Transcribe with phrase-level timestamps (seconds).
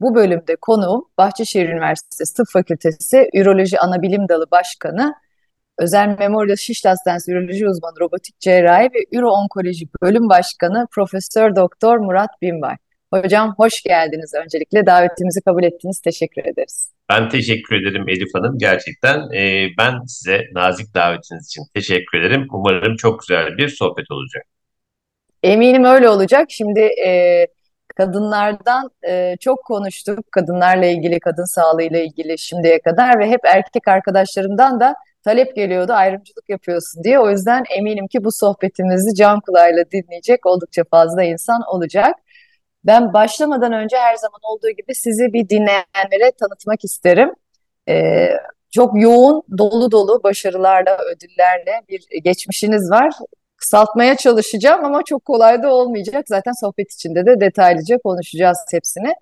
[0.00, 5.14] Bu bölümde konuğum Bahçeşehir Üniversitesi Tıp Fakültesi Üroloji Anabilim Dalı Başkanı,
[5.78, 12.30] Özel Memorial Şişli Hastanesi Üroloji Uzmanı Robotik Cerrahi ve Üro-Onkoloji Bölüm Başkanı Profesör Doktor Murat
[12.42, 12.76] Binbay.
[13.12, 14.86] Hocam hoş geldiniz öncelikle.
[14.86, 16.00] Davetimizi kabul ettiniz.
[16.00, 16.92] Teşekkür ederiz.
[17.08, 18.58] Ben teşekkür ederim Elif Hanım.
[18.58, 22.46] Gerçekten e, ben size nazik davetiniz için teşekkür ederim.
[22.52, 24.44] Umarım çok güzel bir sohbet olacak.
[25.42, 26.46] Eminim öyle olacak.
[26.50, 27.46] Şimdi e,
[27.94, 30.32] kadınlardan e, çok konuştuk.
[30.32, 34.94] Kadınlarla ilgili, kadın sağlığıyla ilgili şimdiye kadar ve hep erkek arkadaşlarımdan da
[35.24, 37.18] talep geliyordu ayrımcılık yapıyorsun diye.
[37.18, 42.14] O yüzden eminim ki bu sohbetimizi can kulağıyla dinleyecek oldukça fazla insan olacak.
[42.84, 47.34] Ben başlamadan önce her zaman olduğu gibi sizi bir dinleyenlere tanıtmak isterim.
[47.88, 48.28] Ee,
[48.70, 53.12] çok yoğun, dolu dolu başarılarla, ödüllerle bir geçmişiniz var
[53.56, 56.24] kısaltmaya çalışacağım ama çok kolay da olmayacak.
[56.28, 59.14] Zaten sohbet içinde de detaylıca konuşacağız hepsini.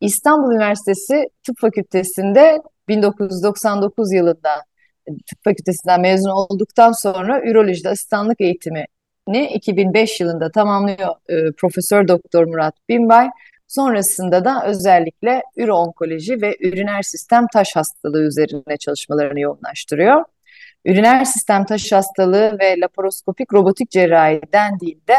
[0.00, 4.64] İstanbul Üniversitesi Tıp Fakültesi'nde 1999 yılında
[5.06, 12.74] tıp fakültesinden mezun olduktan sonra ürolojide asistanlık eğitimini 2005 yılında tamamlıyor e, Profesör Doktor Murat
[12.88, 13.28] Binbay.
[13.68, 20.24] Sonrasında da özellikle üro-onkoloji ve üriner sistem taş hastalığı üzerine çalışmalarını yoğunlaştırıyor
[20.88, 25.16] üriner sistem taş hastalığı ve laparoskopik robotik cerrahi dendiğinde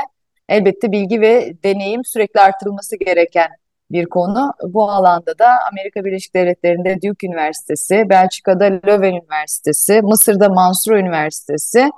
[0.49, 3.49] elbette bilgi ve deneyim sürekli artırılması gereken
[3.91, 4.53] bir konu.
[4.63, 11.89] Bu alanda da Amerika Birleşik Devletleri'nde Duke Üniversitesi, Belçika'da Leuven Üniversitesi, Mısır'da Mansur Üniversitesi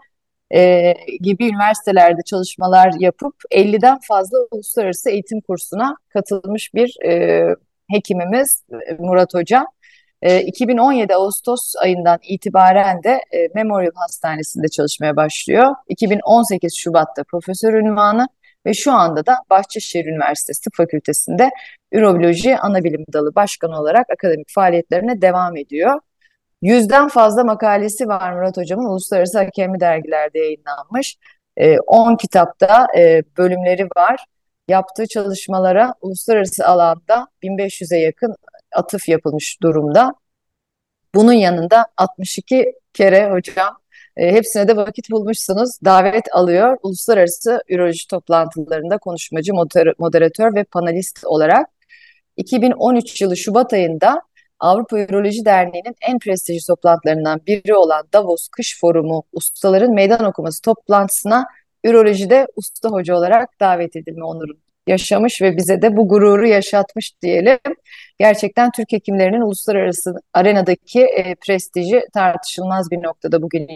[0.54, 7.46] e, gibi üniversitelerde çalışmalar yapıp 50'den fazla uluslararası eğitim kursuna katılmış bir e,
[7.92, 8.64] hekimimiz
[9.00, 9.66] Murat Hoca.
[10.22, 15.76] 2017 ee, Ağustos ayından itibaren de e, Memorial Hastanesi'nde çalışmaya başlıyor.
[15.88, 18.28] 2018 Şubat'ta profesör ünvanı
[18.66, 21.50] ve şu anda da Bahçeşehir Üniversitesi Tıp Fakültesi'nde
[21.92, 26.00] Üroloji Anabilim Dalı Başkanı olarak akademik faaliyetlerine devam ediyor.
[26.62, 31.18] Yüzden fazla makalesi var Murat Hocam'ın uluslararası hakemi dergilerde yayınlanmış.
[31.88, 34.26] 10 kitapta e, bölümleri var.
[34.68, 38.36] Yaptığı çalışmalara uluslararası alanda 1500'e yakın
[38.76, 40.14] atıf yapılmış durumda.
[41.16, 43.78] Bunun yanında 62 kere hocam
[44.18, 45.70] e, hepsine de vakit bulmuşsunuz.
[45.86, 46.78] Davet alıyor.
[46.84, 49.54] Uluslararası üroloji toplantılarında konuşmacı,
[50.00, 51.70] moderatör ve panelist olarak.
[52.38, 54.22] 2013 yılı Şubat ayında
[54.60, 61.46] Avrupa Üroloji Derneği'nin en prestijli toplantılarından biri olan Davos Kış Forumu Ustaların Meydan Okuması toplantısına
[61.84, 67.60] ürolojide usta hoca olarak davet edilme onurunu yaşamış ve bize de bu gururu yaşatmış diyelim.
[68.20, 73.68] Gerçekten Türk hekimlerinin uluslararası arenadaki e, prestiji tartışılmaz bir noktada bugün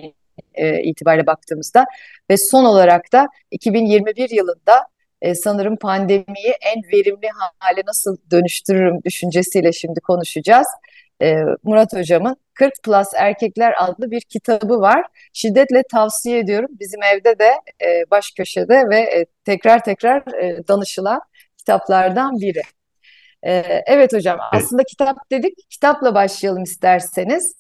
[0.54, 1.86] e, itibariyle baktığımızda.
[2.30, 4.88] Ve son olarak da 2021 yılında
[5.22, 7.28] e, sanırım pandemiyi en verimli
[7.60, 10.68] hale nasıl dönüştürürüm düşüncesiyle şimdi konuşacağız
[11.22, 15.06] e, Murat Hocam'ın 40 Plus Erkekler adlı bir kitabı var.
[15.34, 16.70] Şiddetle tavsiye ediyorum.
[16.80, 21.22] Bizim evde de e, baş köşede ve e, tekrar tekrar e, danışılan
[21.58, 22.62] kitaplardan biri.
[23.44, 25.70] E, evet hocam aslında kitap dedik.
[25.70, 27.56] Kitapla başlayalım isterseniz.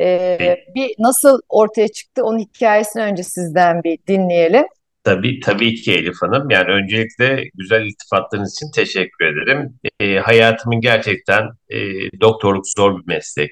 [0.00, 0.38] E,
[0.74, 4.66] bir nasıl ortaya çıktı onun hikayesini önce sizden bir dinleyelim.
[5.06, 6.50] Tabii, tabii ki Elif Hanım.
[6.50, 9.80] Yani öncelikle güzel iltifatlarınız için teşekkür ederim.
[10.00, 11.78] E, hayatımın gerçekten e,
[12.20, 13.50] doktorluk zor bir meslek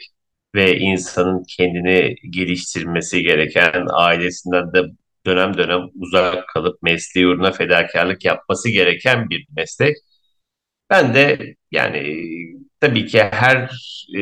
[0.55, 4.83] ve insanın kendini geliştirmesi gereken, ailesinden de
[5.27, 9.97] dönem dönem uzak kalıp mesleği uğruna fedakarlık yapması gereken bir meslek.
[10.91, 12.17] Ben de yani
[12.81, 13.71] tabii ki her
[14.17, 14.21] e,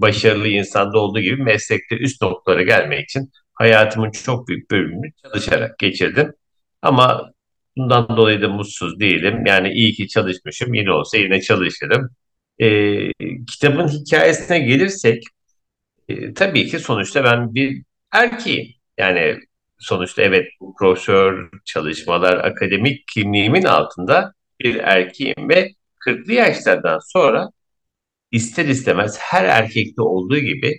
[0.00, 6.32] başarılı insanda olduğu gibi meslekte üst noktalara gelmek için hayatımın çok büyük bölümünü çalışarak geçirdim.
[6.82, 7.32] Ama
[7.76, 9.46] bundan dolayı da mutsuz değilim.
[9.46, 10.74] Yani iyi ki çalışmışım.
[10.74, 12.10] Yine olsa yine çalışırım.
[12.58, 12.66] E,
[13.52, 15.22] kitabın hikayesine gelirsek
[16.08, 17.82] e, tabii ki sonuçta ben bir
[18.12, 18.68] erkeğim.
[18.98, 19.38] Yani
[19.78, 20.46] sonuçta evet
[20.78, 27.50] profesör çalışmalar akademik kimliğimin altında bir erkeğim ve 40'lı yaşlardan sonra
[28.30, 30.74] ister istemez her erkekte olduğu gibi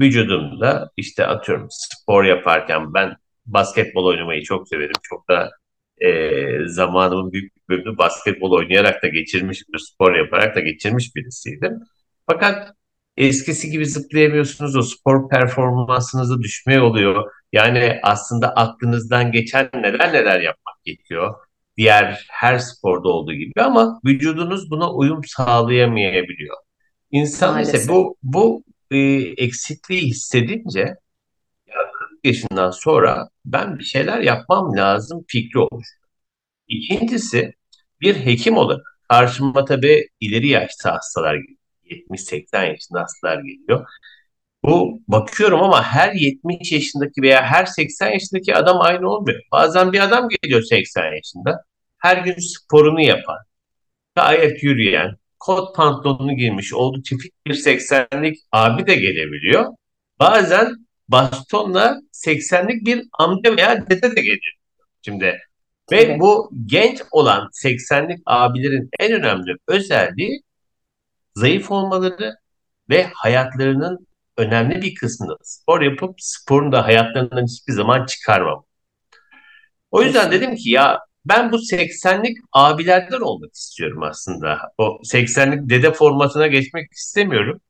[0.00, 4.92] vücudumda işte atıyorum spor yaparken ben basketbol oynamayı çok severim.
[5.02, 5.50] Çok da
[5.98, 11.72] e, zamanımın büyük bir bölümünü basketbol oynayarak da geçirmiş, bir spor yaparak da geçirmiş birisiydim.
[12.26, 12.72] Fakat
[13.16, 14.76] eskisi gibi zıplayamıyorsunuz.
[14.76, 17.30] O spor performansınızda düşme oluyor.
[17.52, 21.34] Yani aslında aklınızdan geçen neler neler yapmak gerekiyor.
[21.76, 26.56] Diğer her sporda olduğu gibi ama vücudunuz buna uyum sağlayamayabiliyor.
[27.10, 27.88] İnsan ise maalesef.
[27.88, 28.98] bu bu e,
[29.36, 31.05] eksikliği hissedince ya 40
[32.26, 35.84] yaşından sonra ben bir şeyler yapmam lazım fikri olur.
[36.68, 37.52] İkincisi
[38.00, 41.58] bir hekim olarak karşıma tabii ileri yaşta hastalar geliyor.
[41.84, 43.86] 70-80 yaşında hastalar geliyor.
[44.64, 49.40] Bu bakıyorum ama her 70 yaşındaki veya her 80 yaşındaki adam aynı olmuyor.
[49.52, 51.64] Bazen bir adam geliyor 80 yaşında.
[51.98, 53.38] Her gün sporunu yapan,
[54.16, 59.72] gayet yürüyen, kot pantolonunu giymiş, oldukça fit bir 80'lik abi de gelebiliyor.
[60.20, 64.54] Bazen bastonla 80'lik bir amca veya dede de geliyor.
[65.02, 65.40] Şimdi
[65.92, 66.20] ve Tabii.
[66.20, 70.42] bu genç olan 80'lik abilerin en önemli özelliği
[71.36, 72.34] zayıf olmaları
[72.90, 74.06] ve hayatlarının
[74.36, 78.64] önemli bir kısmını spor yapıp sporun da hayatlarından hiçbir zaman çıkarmam.
[79.90, 84.58] O yüzden dedim ki ya ben bu 80'lik abilerden olmak istiyorum aslında.
[84.78, 87.60] O 80'lik dede formatına geçmek istemiyorum.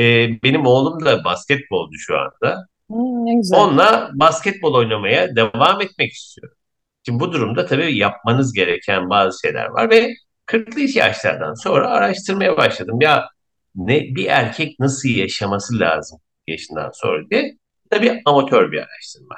[0.00, 2.66] Ee, benim oğlum da basketbolcu şu anda.
[2.88, 3.58] Hmm, ne güzel.
[3.58, 6.56] Onunla basketbol oynamaya devam etmek istiyorum.
[7.06, 10.14] Şimdi bu durumda tabii yapmanız gereken bazı şeyler var ve
[10.46, 13.00] 40'lı yaşlardan sonra araştırmaya başladım.
[13.00, 13.28] Ya
[13.74, 17.58] ne bir erkek nasıl yaşaması lazım yaşından sonra diye.
[17.90, 19.34] Tabii amatör bir araştırma.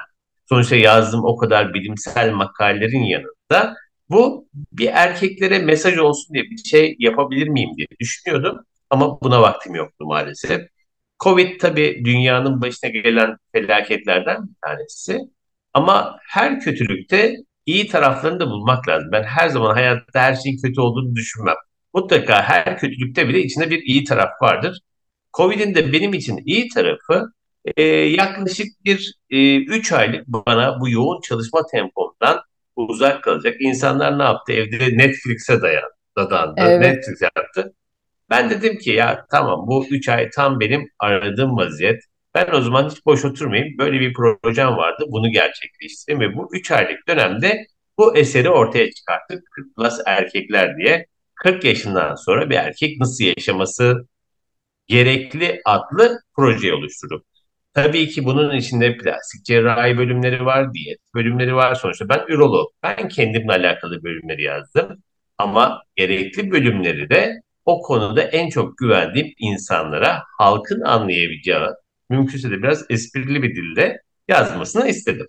[0.49, 3.75] Sonuçta yazdığım o kadar bilimsel makalelerin yanında
[4.09, 8.57] bu bir erkeklere mesaj olsun diye bir şey yapabilir miyim diye düşünüyordum.
[8.89, 10.61] Ama buna vaktim yoktu maalesef.
[11.19, 15.19] Covid tabii dünyanın başına gelen felaketlerden bir tanesi.
[15.73, 17.35] Ama her kötülükte
[17.65, 19.09] iyi taraflarını da bulmak lazım.
[19.11, 21.55] Ben her zaman hayatta her şeyin kötü olduğunu düşünmem.
[21.93, 24.79] Mutlaka her kötülükte bile içinde bir iyi taraf vardır.
[25.33, 27.31] Covid'in de benim için iyi tarafı
[27.77, 32.41] e, yaklaşık bir e, 3 aylık bana bu yoğun çalışma tempomdan
[32.75, 33.55] uzak kalacak.
[33.59, 34.53] İnsanlar ne yaptı?
[34.53, 36.81] Evde Netflix'e dayandı, dadandı, Evet.
[36.81, 37.73] Netflix yaptı.
[38.29, 42.03] Ben dedim ki ya tamam bu 3 ay tam benim aradığım vaziyet.
[42.35, 43.77] Ben o zaman hiç boş oturmayayım.
[43.77, 45.05] Böyle bir projem vardı.
[45.07, 47.65] Bunu gerçekleştireyim ve bu 3 aylık dönemde
[47.97, 49.43] bu eseri ortaya çıkarttık.
[49.51, 51.05] 40 plus erkekler diye.
[51.35, 54.07] 40 yaşından sonra bir erkek nasıl yaşaması
[54.87, 57.25] gerekli adlı projeyi oluşturup.
[57.73, 61.75] Tabii ki bunun içinde plastik cerrahi bölümleri var, diyet bölümleri var.
[61.75, 62.67] Sonuçta ben ürolog.
[62.83, 65.03] Ben kendimle alakalı bölümleri yazdım.
[65.37, 71.59] Ama gerekli bölümleri de o konuda en çok güvendiğim insanlara halkın anlayabileceği,
[72.09, 75.27] mümkünse de biraz esprili bir dilde yazmasını istedim.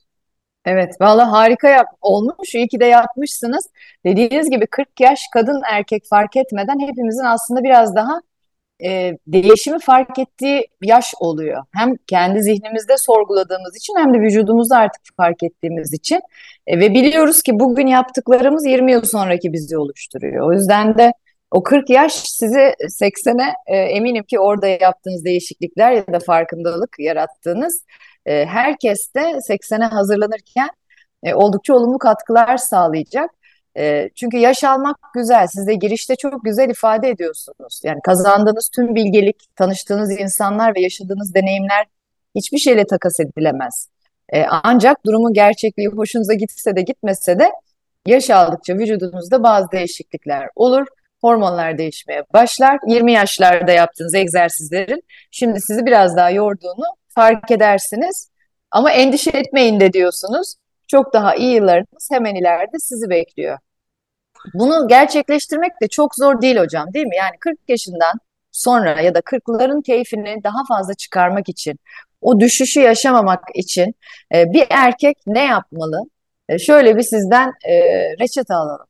[0.64, 2.54] Evet, vallahi harika yap olmuş.
[2.54, 3.68] İyi ki de yapmışsınız.
[4.06, 8.20] Dediğiniz gibi 40 yaş kadın erkek fark etmeden hepimizin aslında biraz daha
[8.84, 11.64] e, değişimi fark ettiği yaş oluyor.
[11.74, 16.20] Hem kendi zihnimizde sorguladığımız için hem de vücudumuzda artık fark ettiğimiz için.
[16.66, 20.48] E, ve biliyoruz ki bugün yaptıklarımız 20 yıl sonraki bizi oluşturuyor.
[20.48, 21.12] O yüzden de
[21.50, 27.84] o 40 yaş sizi 80'e e, eminim ki orada yaptığınız değişiklikler ya da farkındalık yarattığınız
[28.26, 30.68] e, herkes de 80'e hazırlanırken
[31.22, 33.30] e, oldukça olumlu katkılar sağlayacak.
[33.78, 35.46] E, çünkü yaş almak güzel.
[35.46, 37.80] Siz de girişte çok güzel ifade ediyorsunuz.
[37.84, 41.86] Yani kazandığınız tüm bilgelik, tanıştığınız insanlar ve yaşadığınız deneyimler
[42.34, 43.88] hiçbir şeyle takas edilemez.
[44.32, 47.52] E, ancak durumun gerçekliği hoşunuza gitse de gitmese de
[48.06, 50.86] yaş aldıkça vücudunuzda bazı değişiklikler olur.
[51.20, 52.78] Hormonlar değişmeye başlar.
[52.86, 58.30] 20 yaşlarda yaptığınız egzersizlerin şimdi sizi biraz daha yorduğunu fark edersiniz.
[58.70, 60.54] Ama endişe etmeyin de diyorsunuz.
[60.86, 63.58] Çok daha iyi yıllarınız hemen ileride sizi bekliyor.
[64.54, 67.16] Bunu gerçekleştirmek de çok zor değil hocam, değil mi?
[67.16, 68.14] Yani 40 yaşından
[68.52, 71.78] sonra ya da 40'ların keyfini daha fazla çıkarmak için,
[72.20, 73.94] o düşüşü yaşamamak için
[74.34, 76.02] e, bir erkek ne yapmalı?
[76.48, 77.74] E, şöyle bir sizden e,
[78.20, 78.86] reçete alalım.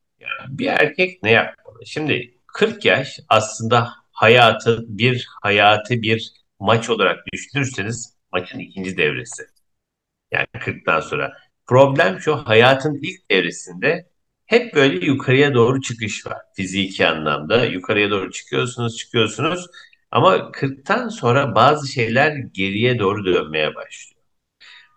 [0.49, 1.68] Bir erkek ne yapmalı?
[1.87, 9.43] Şimdi 40 yaş aslında hayatı bir hayatı bir maç olarak düşünürseniz maçın ikinci devresi.
[10.33, 11.33] Yani 40'tan sonra.
[11.67, 14.11] Problem şu hayatın ilk evresinde
[14.47, 16.39] hep böyle yukarıya doğru çıkış var.
[16.57, 19.67] Fiziki anlamda yukarıya doğru çıkıyorsunuz çıkıyorsunuz
[20.11, 24.23] ama 40'tan sonra bazı şeyler geriye doğru dönmeye başlıyor.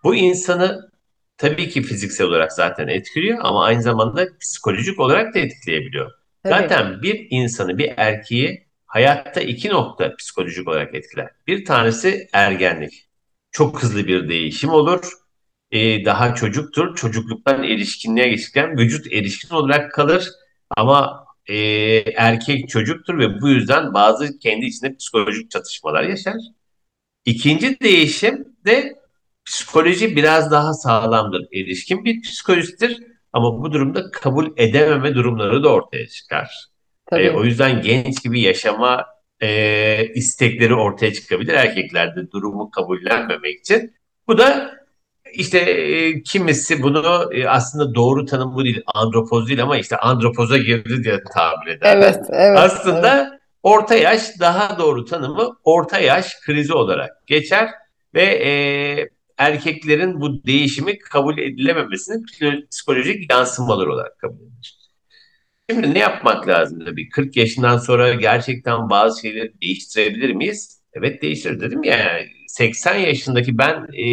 [0.04, 0.90] Bu insanı
[1.36, 6.21] tabii ki fiziksel olarak zaten etkiliyor ama aynı zamanda psikolojik olarak da etkileyebiliyor.
[6.42, 11.30] Tabii, Zaten bir insanı, bir erkeği hayatta iki nokta psikolojik olarak etkiler.
[11.46, 13.08] Bir tanesi ergenlik.
[13.50, 15.12] Çok hızlı bir değişim olur
[15.70, 16.96] e, daha çocuktur.
[16.96, 20.28] Çocukluktan erişkinliğe geçirken vücut erişkin olarak kalır.
[20.76, 21.56] Ama e,
[22.16, 26.36] erkek çocuktur ve bu yüzden bazı kendi içinde psikolojik çatışmalar yaşar.
[27.24, 28.94] İkinci değişim de
[29.44, 31.46] psikoloji biraz daha sağlamdır.
[31.52, 36.68] Erişkin bir psikolojisidir ama bu durumda kabul edememe durumları da ortaya çıkar.
[37.06, 37.30] E, Tabii.
[37.30, 39.06] o yüzden genç gibi yaşama
[39.40, 43.94] e, istekleri ortaya çıkabilir erkeklerde durumu kabullenmemek için.
[44.28, 44.74] Bu da
[45.32, 51.04] işte e, kimisi bunu e, aslında doğru tanımı değil, andropoz değil ama işte andropoza girdi
[51.04, 51.96] diye tabir ederler.
[51.96, 52.58] Evet, evet, evet.
[52.58, 57.68] Aslında orta yaş daha doğru tanımı orta yaş krizi olarak geçer
[58.14, 58.52] ve e,
[59.38, 62.24] erkeklerin bu değişimi kabul edilememesinin
[62.70, 64.78] psikolojik yansımalar olarak kabul edilir.
[65.70, 67.08] Şimdi ne yapmak lazım tabii?
[67.08, 70.82] 40 yaşından sonra gerçekten bazı şeyleri değiştirebilir miyiz?
[70.94, 71.96] Evet değiştirir dedim ya.
[71.96, 74.06] Yani 80 yaşındaki ben e,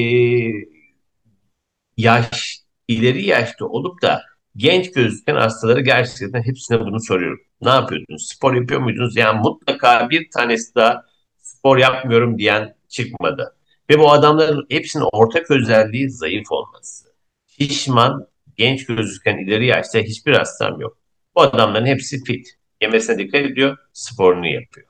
[1.98, 4.22] yaş, ileri yaşta olup da
[4.56, 7.40] genç gözüken hastaları gerçekten hepsine bunu soruyorum.
[7.62, 8.28] Ne yapıyordunuz?
[8.28, 9.16] Spor yapıyor muydunuz?
[9.18, 11.06] Yani mutlaka bir tanesi daha
[11.38, 13.56] spor yapmıyorum diyen çıkmadı.
[13.90, 17.10] Ve bu adamların hepsinin ortak özelliği zayıf olması.
[17.48, 18.28] Şişman,
[18.58, 20.98] genç gözüken ileri yaşta hiçbir hastam yok.
[21.36, 22.48] Bu adamların hepsi fit.
[22.82, 24.88] Yemesine dikkat ediyor, sporunu yapıyor.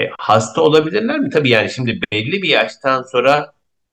[0.00, 1.30] E, hasta olabilirler mi?
[1.30, 3.52] Tabii yani şimdi belli bir yaştan sonra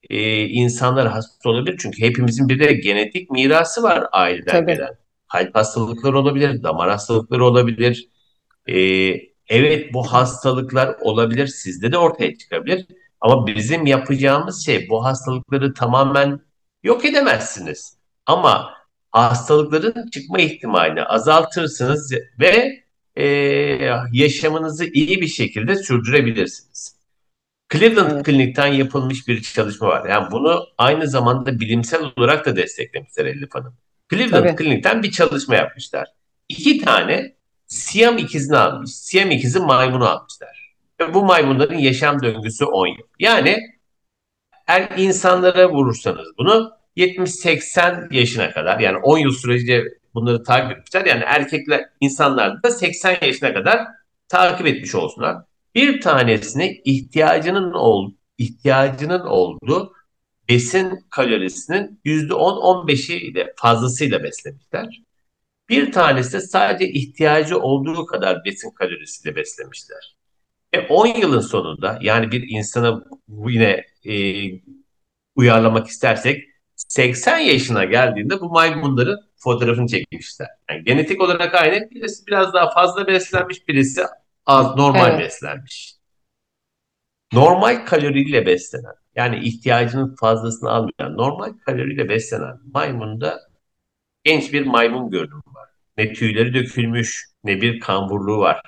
[0.10, 1.78] e, insanlar hasta olabilir.
[1.80, 4.74] Çünkü hepimizin bir de genetik mirası var aileden Tabii.
[4.74, 4.98] gelen.
[5.32, 8.10] Kalp hastalıkları olabilir, damar hastalıkları olabilir.
[8.68, 8.76] E,
[9.50, 12.86] evet bu hastalıklar olabilir, sizde de ortaya çıkabilir.
[13.22, 16.40] Ama bizim yapacağımız şey bu hastalıkları tamamen
[16.84, 17.98] yok edemezsiniz.
[18.26, 18.74] Ama
[19.12, 22.84] hastalıkların çıkma ihtimalini azaltırsınız ve
[23.16, 23.26] e,
[24.12, 26.96] yaşamınızı iyi bir şekilde sürdürebilirsiniz.
[27.74, 30.10] Cleveland Evet, Clinic'ten yapılmış bir çalışma var.
[30.10, 33.78] Yani bunu aynı zamanda bilimsel olarak da desteklemişler Elif Hanım.
[34.10, 34.64] Cleveland tabii.
[34.64, 36.08] Clinic'ten bir çalışma yapmışlar.
[36.50, 37.36] İki tane
[37.68, 38.92] Siam ikizini almış.
[38.92, 40.65] Siam ikizi maymunu almışlar.
[41.00, 43.08] Ve bu maymunların yaşam döngüsü 10 yıl.
[43.20, 43.58] Yani
[44.66, 49.84] her insanlara vurursanız bunu 70-80 yaşına kadar yani 10 yıl sürece
[50.14, 51.06] bunları takip etmişler.
[51.06, 53.88] Yani erkekler insanlar da 80 yaşına kadar
[54.28, 55.38] takip etmiş olsunlar.
[55.76, 59.94] Bir tanesini ihtiyacının ol, ihtiyacının olduğu
[60.50, 65.02] besin kalorisinin %10-15'i ile fazlasıyla beslemişler.
[65.70, 70.16] Bir tanesi de sadece ihtiyacı olduğu kadar besin kalorisiyle beslemişler.
[70.76, 74.14] Ve 10 yılın sonunda yani bir insana yine e,
[75.36, 76.44] uyarlamak istersek
[76.76, 80.48] 80 yaşına geldiğinde bu maymunların fotoğrafını çekmişler.
[80.70, 81.90] Yani genetik olarak aynı.
[81.92, 84.02] Birisi biraz daha fazla beslenmiş, birisi
[84.46, 85.20] az normal Evet.
[85.20, 85.96] beslenmiş.
[87.34, 93.40] Normal kaloriyle beslenen, yani ihtiyacının fazlasını almayan, normal kaloriyle beslenen maymunda
[94.24, 95.70] genç bir maymun görünümü var.
[95.98, 98.62] Ne tüyleri dökülmüş, ne bir kamburluğu var.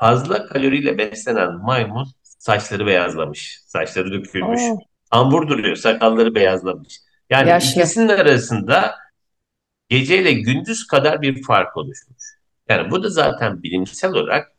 [0.00, 4.60] Fazla kaloriyle beslenen maymun saçları beyazlamış, saçları dökülmüş.
[4.60, 4.78] Oo,
[5.10, 7.00] Kambur duruyor, sakalları beyazlamış.
[7.30, 7.80] Yani yaşlı.
[7.80, 8.94] ikisinin arasında
[9.88, 12.22] geceyle gündüz kadar bir fark oluşmuş.
[12.68, 14.52] Yani bu da zaten bilimsel olarak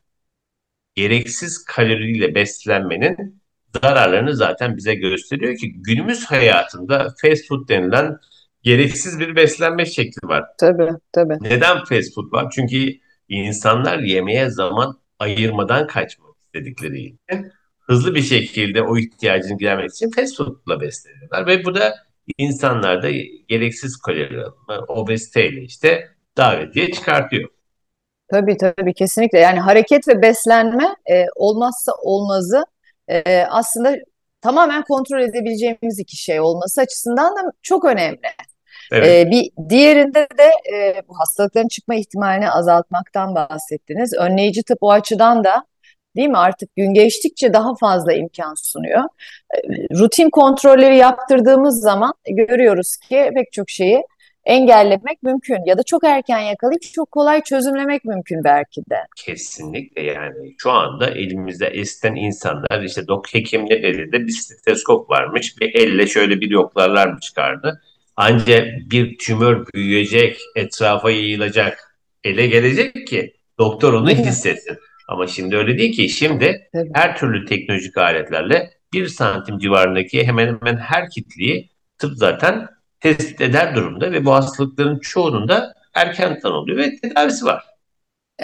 [0.96, 3.42] gereksiz kaloriyle beslenmenin
[3.82, 8.18] zararlarını zaten bize gösteriyor ki günümüz hayatında fast food denilen
[8.62, 10.46] gereksiz bir beslenme şekli var.
[10.60, 11.38] Tabii, tabii.
[11.42, 12.52] Neden fast food var?
[12.56, 12.94] Çünkü
[13.30, 20.38] insanlar yemeğe zaman ayırmadan kaçmak istedikleri için hızlı bir şekilde o ihtiyacını gidermek için fast
[20.38, 21.96] foodla besleniyorlar ve bu da
[22.38, 23.12] insanlarda
[23.48, 27.50] gereksiz kalori alımı, obeziteyle işte davetiye çıkartıyor.
[28.32, 29.40] Tabii tabii kesinlikle.
[29.40, 32.66] Yani hareket ve beslenme e, olmazsa olmazı
[33.08, 33.96] e, aslında
[34.42, 38.20] tamamen kontrol edebileceğimiz iki şey olması açısından da çok önemli.
[38.92, 44.14] Evet, E, bir diğerinde de e, bu hastalıkların çıkma ihtimalini azaltmaktan bahsettiniz.
[44.14, 45.66] Önleyici tıp o açıdan da
[46.16, 49.04] değil mi artık gün geçtikçe daha fazla imkan sunuyor.
[49.56, 49.58] E,
[49.98, 54.04] rutin kontrolleri yaptırdığımız zaman görüyoruz ki pek çok şeyi
[54.46, 58.98] engellemek mümkün ya da çok erken yakalayıp çok kolay çözümlemek mümkün belki de.
[59.16, 65.76] kesinlikle yani şu anda elimizde eskiden insanlar işte dok hekimler elinde bir steteskop varmış bir
[65.76, 67.82] elle şöyle bir yoklarlar mı çıkardı.
[68.16, 74.78] Ancak bir tümör büyüyecek, etrafa yayılacak, ele gelecek ki doktor onu hissetsin.
[75.08, 76.10] Ama şimdi öyle değil ki.
[76.10, 82.68] Şimdi her türlü teknolojik aletlerle bir santim civarındaki hemen hemen her kitleyi tıp zaten
[83.00, 87.64] tespit eder durumda ve bu hastalıkların çoğunun da erken tanılıyor ve tedavisi var.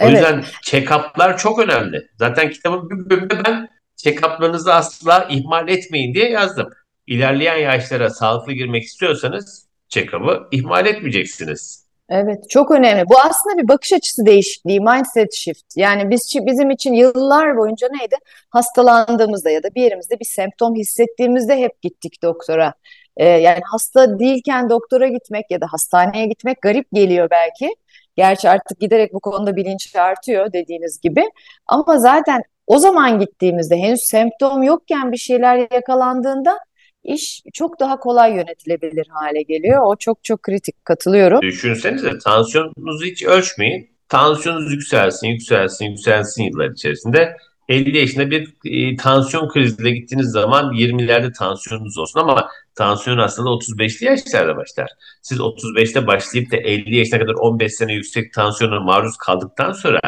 [0.02, 2.08] Evet, yüzden check-up'lar çok önemli.
[2.18, 6.70] Zaten kitabın bir bölümünde ben check-up'larınızı asla ihmal etmeyin diye yazdım.
[7.08, 11.88] İlerleyen yaşlara sağlıklı girmek istiyorsanız check-up'ı ihmal etmeyeceksiniz.
[12.10, 13.08] Evet, çok önemli.
[13.08, 15.76] Bu aslında bir bakış açısı değişikliği, mindset shift.
[15.76, 18.16] Yani biz bizim için yıllar boyunca neydi?
[18.50, 22.74] Hastalandığımızda ya da bir yerimizde bir semptom hissettiğimizde hep gittik doktora.
[23.16, 27.74] Ee, yani hasta değilken doktora gitmek ya da hastaneye gitmek garip geliyor belki.
[28.16, 31.24] Gerçi artık giderek bu konuda bilinç artıyor dediğiniz gibi.
[31.66, 36.58] Ama zaten o zaman gittiğimizde henüz semptom yokken bir şeyler yakalandığında
[37.04, 39.82] iş çok daha kolay yönetilebilir hale geliyor.
[39.84, 41.42] O çok çok kritik katılıyorum.
[41.42, 43.90] Düşünsenize tansiyonunuzu hiç ölçmeyin.
[44.08, 47.36] Tansiyonunuz yükselsin, yükselsin, yükselsin yıllar içerisinde.
[47.68, 54.06] 50 yaşında bir e, tansiyon kriziyle gittiğiniz zaman 20'lerde tansiyonunuz olsun ama tansiyon aslında 35'li
[54.06, 54.90] yaşlarda başlar.
[55.22, 60.00] Siz 35'te başlayıp da 50 yaşına kadar 15 sene yüksek tansiyona maruz kaldıktan sonra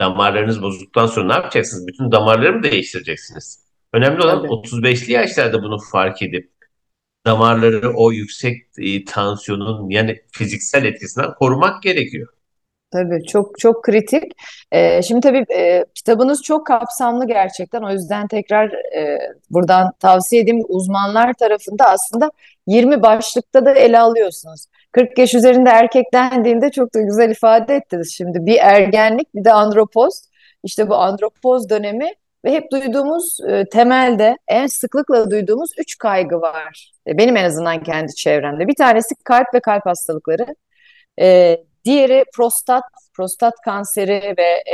[0.00, 1.86] damarlarınız bozulduktan sonra ne yapacaksınız?
[1.86, 3.65] Bütün damarları mı değiştireceksiniz?
[3.92, 4.48] Önemli olan Tabii.
[4.48, 6.50] 35'li yaşlarda bunu fark edip
[7.26, 12.28] damarları o yüksek e, tansiyonun yani fiziksel etkisinden korumak gerekiyor.
[12.90, 14.32] Tabii çok çok kritik.
[14.72, 17.82] Ee, şimdi tabii e, kitabınız çok kapsamlı gerçekten.
[17.82, 19.18] O yüzden tekrar e,
[19.50, 20.62] buradan tavsiye edeyim.
[20.68, 22.30] Uzmanlar tarafında aslında
[22.66, 24.66] 20 başlıkta da ele alıyorsunuz.
[24.92, 28.46] 40 yaş üzerinde erkek dendiğinde çok da güzel ifade ettiniz şimdi.
[28.46, 30.22] Bir ergenlik bir de andropoz.
[30.64, 32.12] İşte bu andropoz dönemi
[32.46, 36.92] ve hep duyduğumuz e, temelde en sıklıkla duyduğumuz üç kaygı var.
[37.06, 38.68] E, benim en azından kendi çevremde.
[38.68, 40.46] Bir tanesi kalp ve kalp hastalıkları.
[41.20, 42.82] E, diğeri prostat,
[43.16, 44.64] prostat kanseri ve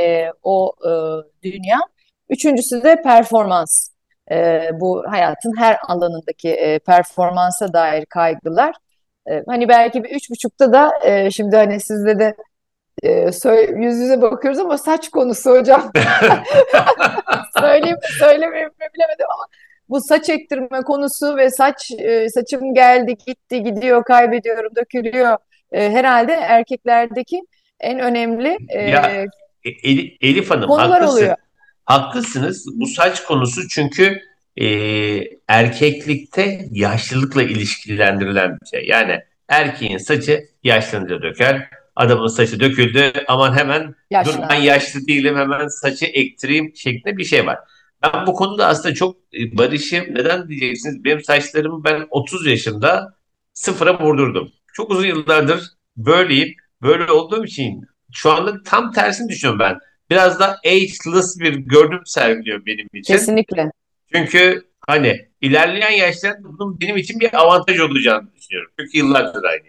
[0.43, 0.73] o
[1.43, 1.79] dünya.
[2.29, 3.89] Üçüncüsü de performans.
[4.73, 8.75] Bu hayatın her alanındaki performansa dair kaygılar.
[9.47, 10.91] Hani belki bir üç buçukta da
[11.31, 12.35] şimdi hani sizle de
[13.03, 13.31] e,
[13.75, 15.91] yüz yüze bakıyoruz ama saç konusu hocam.
[17.59, 19.47] Söyleyeyim mi söylemeyeyim mi bilemedim ama
[19.89, 25.37] bu saç ektirme konusu ve saç e, saçım geldi gitti gidiyor kaybediyorum dökülüyor
[25.71, 27.41] e, herhalde erkeklerdeki
[27.79, 29.11] en önemli e, ya
[29.65, 29.69] e,
[30.21, 31.17] Elif Hanım konular haklısın.
[31.17, 31.35] oluyor.
[31.85, 32.65] Haklısınız.
[32.79, 34.21] Bu saç konusu çünkü
[34.57, 34.67] e,
[35.47, 38.87] erkeklikte yaşlılıkla ilişkilendirilen bir şey.
[38.87, 41.69] Yani erkeğin saçı yaşlanınca döker.
[41.95, 43.13] Adamın saçı döküldü.
[43.27, 44.33] Aman hemen Yaşlı.
[44.33, 47.59] dur ben yaşlı değilim hemen saçı ektireyim şeklinde bir şey var.
[48.03, 50.05] Ben bu konuda aslında çok e, barışım.
[50.09, 51.03] Neden diyeceksiniz?
[51.03, 53.17] Benim saçlarımı ben 30 yaşında
[53.53, 54.51] sıfıra vurdurdum.
[54.73, 55.63] Çok uzun yıllardır
[55.97, 56.55] böyleyim.
[56.81, 59.79] Böyle olduğum için şu anda tam tersini düşünüyorum ben.
[60.09, 63.13] Biraz da ageless bir görünüm sergiliyor benim için.
[63.13, 63.71] Kesinlikle.
[64.15, 68.71] Çünkü hani ilerleyen yaşlarda bunun benim için bir avantaj olacağını düşünüyorum.
[68.79, 69.63] Çünkü yıllardır aynı.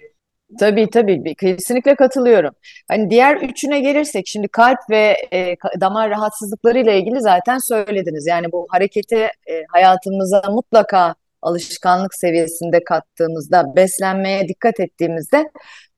[0.59, 2.55] Tabii tabii kesinlikle katılıyorum.
[2.88, 8.27] Hani diğer üçüne gelirsek şimdi kalp ve e, damar rahatsızlıkları ile ilgili zaten söylediniz.
[8.27, 15.51] Yani bu hareketi e, hayatımıza mutlaka alışkanlık seviyesinde kattığımızda, beslenmeye dikkat ettiğimizde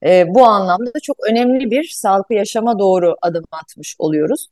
[0.07, 4.49] e, bu anlamda çok önemli bir sağlıklı yaşama doğru adım atmış oluyoruz.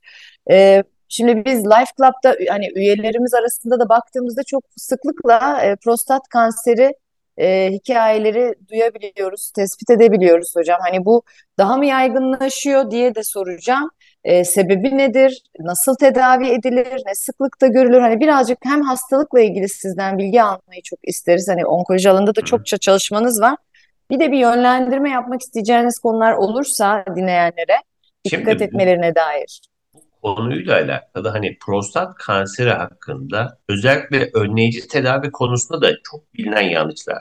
[0.51, 6.93] E, şimdi biz Life Club'da hani üyelerimiz arasında da baktığımızda çok sıklıkla e, prostat kanseri
[7.37, 10.79] e, hikayeleri duyabiliyoruz, tespit edebiliyoruz hocam.
[10.89, 11.23] Hani bu
[11.57, 13.89] daha mı yaygınlaşıyor diye de soracağım.
[14.23, 15.43] E, sebebi nedir?
[15.59, 17.01] Nasıl tedavi edilir?
[17.05, 18.01] Ne sıklıkta görülür?
[18.01, 21.47] Hani birazcık hem hastalıkla ilgili sizden bilgi almayı çok isteriz.
[21.49, 23.55] Hani onkoloji alanında da çokça çalışmanız var.
[24.11, 27.77] Bir de bir yönlendirme yapmak isteyeceğiniz konular olursa dinleyenlere
[28.25, 29.61] dikkat Şimdi, etmelerine dair
[30.25, 37.17] konuyla alakalı hani prostat kanseri hakkında özellikle önleyici tedavi konusunda da çok bilinen yanlışlar.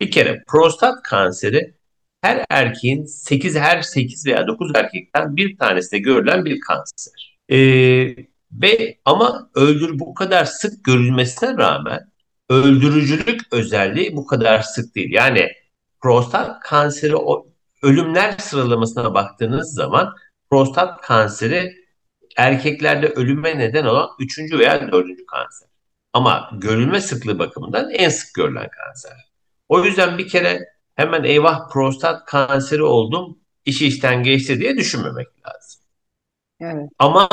[0.00, 1.74] Bir kere prostat kanseri
[2.22, 7.38] her erkeğin 8 her 8 veya 9 erkekten bir tanesinde görülen bir kanser.
[7.48, 8.16] Ee,
[8.52, 12.00] ve ama öldür bu kadar sık görülmesine rağmen
[12.48, 15.12] öldürücülük özelliği bu kadar sık değil.
[15.12, 15.48] Yani
[16.02, 17.14] prostat kanseri
[17.82, 20.14] ölümler sıralamasına baktığınız zaman
[20.50, 21.83] prostat kanseri
[22.36, 25.68] erkeklerde ölüme neden olan üçüncü veya dördüncü kanser.
[26.12, 29.12] Ama görülme sıklığı bakımından en sık görülen kanser.
[29.68, 35.80] O yüzden bir kere hemen eyvah prostat kanseri oldum, iş işten geçti diye düşünmemek lazım.
[36.60, 36.90] Evet.
[36.98, 37.28] Ama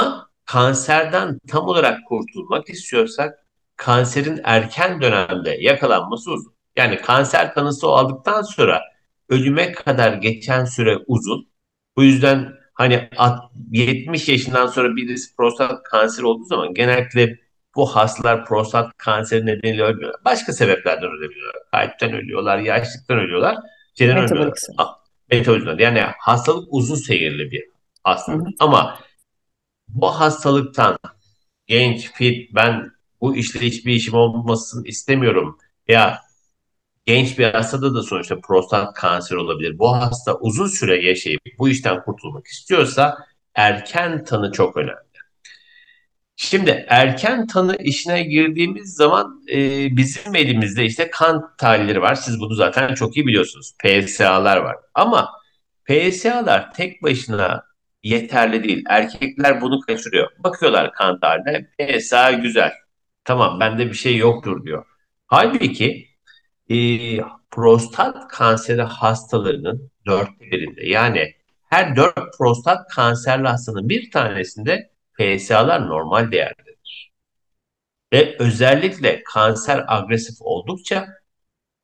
[0.46, 6.54] kanserden tam olarak kurtulmak istiyorsak kanserin erken dönemde yakalanması uzun.
[6.76, 8.82] Yani kanser tanısı aldıktan sonra
[9.30, 11.52] ölüme kadar geçen süre uzun.
[11.96, 13.10] Bu yüzden hani
[13.72, 17.40] 70 yaşından sonra birisi prostat kanseri olduğu zaman genellikle
[17.76, 20.22] bu hastalar prostat kanseri nedeniyle ölmüyorlar.
[20.26, 21.62] Başka sebeplerden ölebiliyorlar.
[21.72, 23.58] Kalpten ölüyorlar, yaşlıktan ölüyorlar.
[23.98, 24.16] Şeyden.
[25.32, 25.76] Metabolizma.
[25.80, 27.64] Yani hastalık uzun seyirli bir
[28.04, 28.42] hastalık.
[28.42, 28.54] Hı hı.
[28.60, 29.00] Ama
[29.88, 30.98] bu hastalıktan
[31.68, 35.58] genç, fit, ben bu işte hiçbir işim olmasın istemiyorum
[35.88, 36.22] ya
[37.06, 39.80] genç bir hastada da sonuçta prostat kanseri olabilir.
[39.80, 43.18] Bu hasta uzun süre yaşayıp bu işten kurtulmak istiyorsa
[43.56, 45.12] erken tanı çok önemli.
[46.36, 49.58] Şimdi erken tanı işine girdiğimiz zaman e,
[49.98, 52.16] bizim elimizde işte kan tahlilleri var.
[52.16, 53.74] Siz bunu zaten çok iyi biliyorsunuz.
[53.84, 54.76] PSA'lar var.
[54.94, 55.30] Ama
[55.86, 57.64] PSA'lar tek başına
[58.04, 58.84] yeterli değil.
[58.90, 60.32] Erkekler bunu kaçırıyor.
[60.40, 61.68] Bakıyorlar kan tahlillerine
[62.00, 62.72] PSA güzel.
[63.26, 64.86] Tamam bende bir şey yoktur diyor.
[65.28, 66.11] Halbuki
[66.72, 67.20] e,
[67.52, 71.34] prostat kanseri hastalarının dörtte birinde yani
[71.70, 77.12] her dört prostat kanserli hastanın bir tanesinde PSA'lar normal değerdedir.
[78.14, 81.08] Ve özellikle kanser agresif oldukça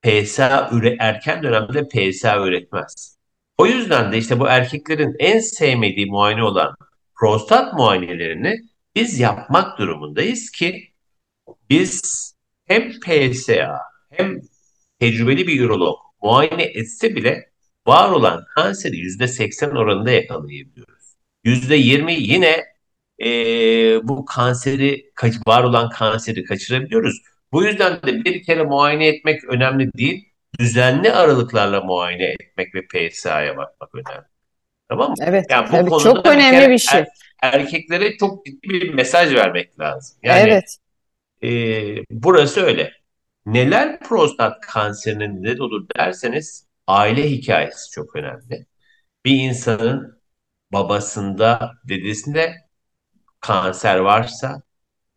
[0.02, 3.18] PSA üre, erken dönemde PSA üretmez.
[3.58, 6.76] O yüzden de işte bu erkeklerin en sevmediği muayene olan
[7.20, 8.58] prostat muayenelerini
[8.96, 10.94] biz yapmak durumundayız ki
[11.70, 12.02] biz
[12.66, 14.42] hem PSA hem
[15.00, 17.50] tecrübeli bir ürolog muayene etse bile
[17.88, 21.16] var olan kanseri %80 oranında yakalayabiliyoruz.
[21.46, 22.66] %20 yine
[23.24, 23.28] e,
[24.08, 25.12] bu kanseri
[25.48, 27.22] var olan kanseri kaçırabiliyoruz.
[27.52, 30.30] Bu yüzden de bir kere muayene etmek önemli değil.
[30.60, 34.28] Düzenli aralıklarla muayene etmek ve PSA'ya bakmak önemli.
[34.90, 35.16] Tamam mı?
[35.22, 37.00] Evet, yani bu tabii konuda çok önemli bir, bir şey.
[37.00, 37.08] Er,
[37.42, 40.18] erkeklere çok ciddi bir mesaj vermek lazım.
[40.24, 40.78] Yani evet.
[41.44, 41.50] E,
[42.12, 42.94] burası öyle.
[43.48, 48.66] Neler prostat kanserinin neden olur derseniz aile hikayesi çok önemli.
[49.26, 50.22] Bir insanın
[50.74, 52.56] babasında, dedesinde
[53.40, 54.62] kanser varsa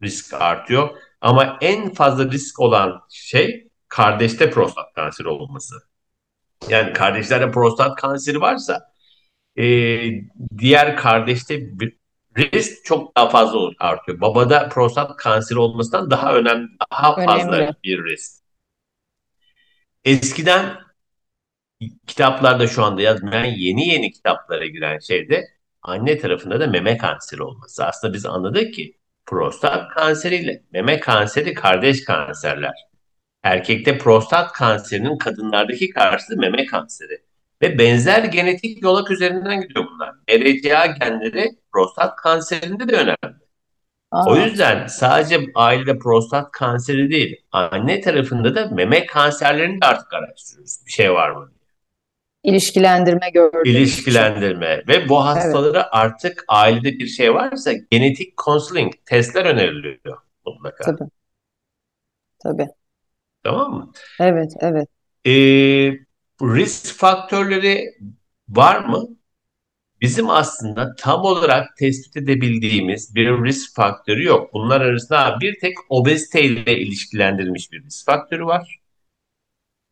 [0.02, 0.96] risk artıyor.
[1.20, 5.74] Ama en fazla risk olan şey kardeşte prostat kanseri olması.
[6.68, 8.80] Yani kardeşlerde prostat kanseri varsa
[9.56, 9.64] e,
[10.58, 11.99] diğer kardeşte bir
[12.40, 14.20] risk çok daha fazla olur, artıyor.
[14.20, 17.74] Babada prostat kanseri olmasından daha önemli, daha fazla önemli.
[17.84, 18.40] bir risk.
[20.04, 20.76] Eskiden
[22.06, 25.44] kitaplarda şu anda yazmayan yeni yeni kitaplara giren şeyde
[25.82, 27.84] anne tarafında da meme kanseri olması.
[27.84, 32.74] Aslında biz anladık ki prostat kanseriyle meme kanseri kardeş kanserler.
[33.42, 37.29] Erkekte prostat kanserinin kadınlardaki karşılığı meme kanseri.
[37.62, 40.14] Ve benzer genetik yolak üzerinden gidiyor bunlar.
[40.30, 43.40] RCA genleri prostat kanserinde de önemli.
[44.10, 44.30] Aa.
[44.30, 50.78] O yüzden sadece ailede prostat kanseri değil, anne tarafında da meme kanserlerini de artık araştırıyoruz.
[50.86, 51.52] Bir şey var mı?
[52.42, 55.88] İlişkilendirme gördüğümüz İlişkilendirme ve bu hastalara evet.
[55.90, 60.84] artık ailede bir şey varsa genetik counseling testler öneriliyor mutlaka.
[60.84, 61.10] Tabii.
[62.42, 62.68] Tabii.
[63.44, 63.92] Tamam mı?
[64.20, 64.88] Evet, evet.
[65.26, 66.09] Ee,
[66.42, 67.94] risk faktörleri
[68.48, 69.08] var mı?
[70.00, 74.54] Bizim aslında tam olarak tespit edebildiğimiz bir risk faktörü yok.
[74.54, 78.80] Bunlar arasında bir tek obezite ile ilişkilendirilmiş bir risk faktörü var.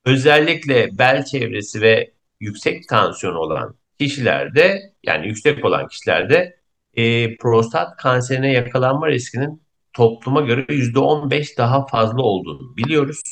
[0.05, 6.61] Özellikle bel çevresi ve yüksek tansiyon olan kişilerde yani yüksek olan kişilerde
[6.95, 13.23] e, prostat kanserine yakalanma riskinin topluma göre %15 daha fazla olduğunu biliyoruz.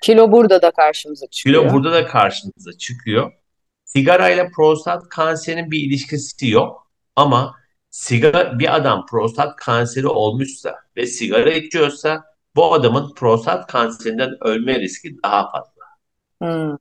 [0.00, 1.62] Kilo burada da karşımıza çıkıyor.
[1.62, 3.32] Kilo burada da karşımıza çıkıyor.
[3.84, 7.54] Sigara ile prostat kanserinin bir ilişkisi yok ama
[7.90, 12.24] sigara bir adam prostat kanseri olmuşsa ve sigara içiyorsa
[12.56, 15.82] bu adamın prostat kanserinden ölme riski daha fazla.
[16.38, 16.76] Hmm.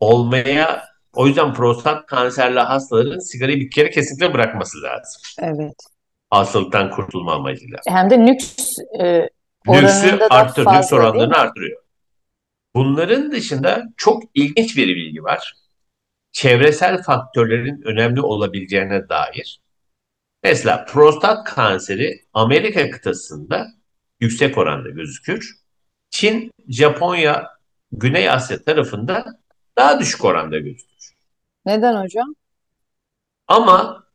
[0.00, 5.22] Olmaya o yüzden prostat kanserli hastaların sigarayı bir kere kesinlikle bırakması lazım.
[5.38, 5.76] Evet.
[6.30, 7.78] Hastalıktan kurtulma amacıyla.
[7.88, 8.56] Hem de nüks
[9.00, 9.28] e,
[9.66, 11.81] Nüksü da artır, nüks oranlarını artırıyor.
[12.74, 15.54] Bunların dışında çok ilginç bir bilgi var.
[16.32, 19.60] Çevresel faktörlerin önemli olabileceğine dair.
[20.42, 23.66] Mesela prostat kanseri Amerika kıtasında
[24.20, 25.56] yüksek oranda gözükür.
[26.10, 27.48] Çin, Japonya,
[27.92, 29.40] Güney Asya tarafında
[29.76, 31.12] daha düşük oranda gözükür.
[31.66, 32.34] Neden hocam?
[33.48, 34.06] Ama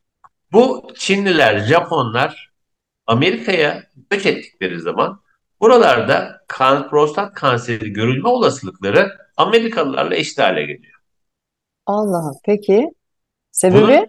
[0.52, 2.52] bu Çinliler, Japonlar
[3.08, 5.22] Amerika'ya göç ettikleri zaman
[5.62, 10.94] buralarda kan, prostat kanseri görülme olasılıkları Amerikalılarla eşit hale geliyor.
[11.86, 12.90] Allah peki
[13.52, 13.82] sebebi?
[13.82, 14.08] Bunun,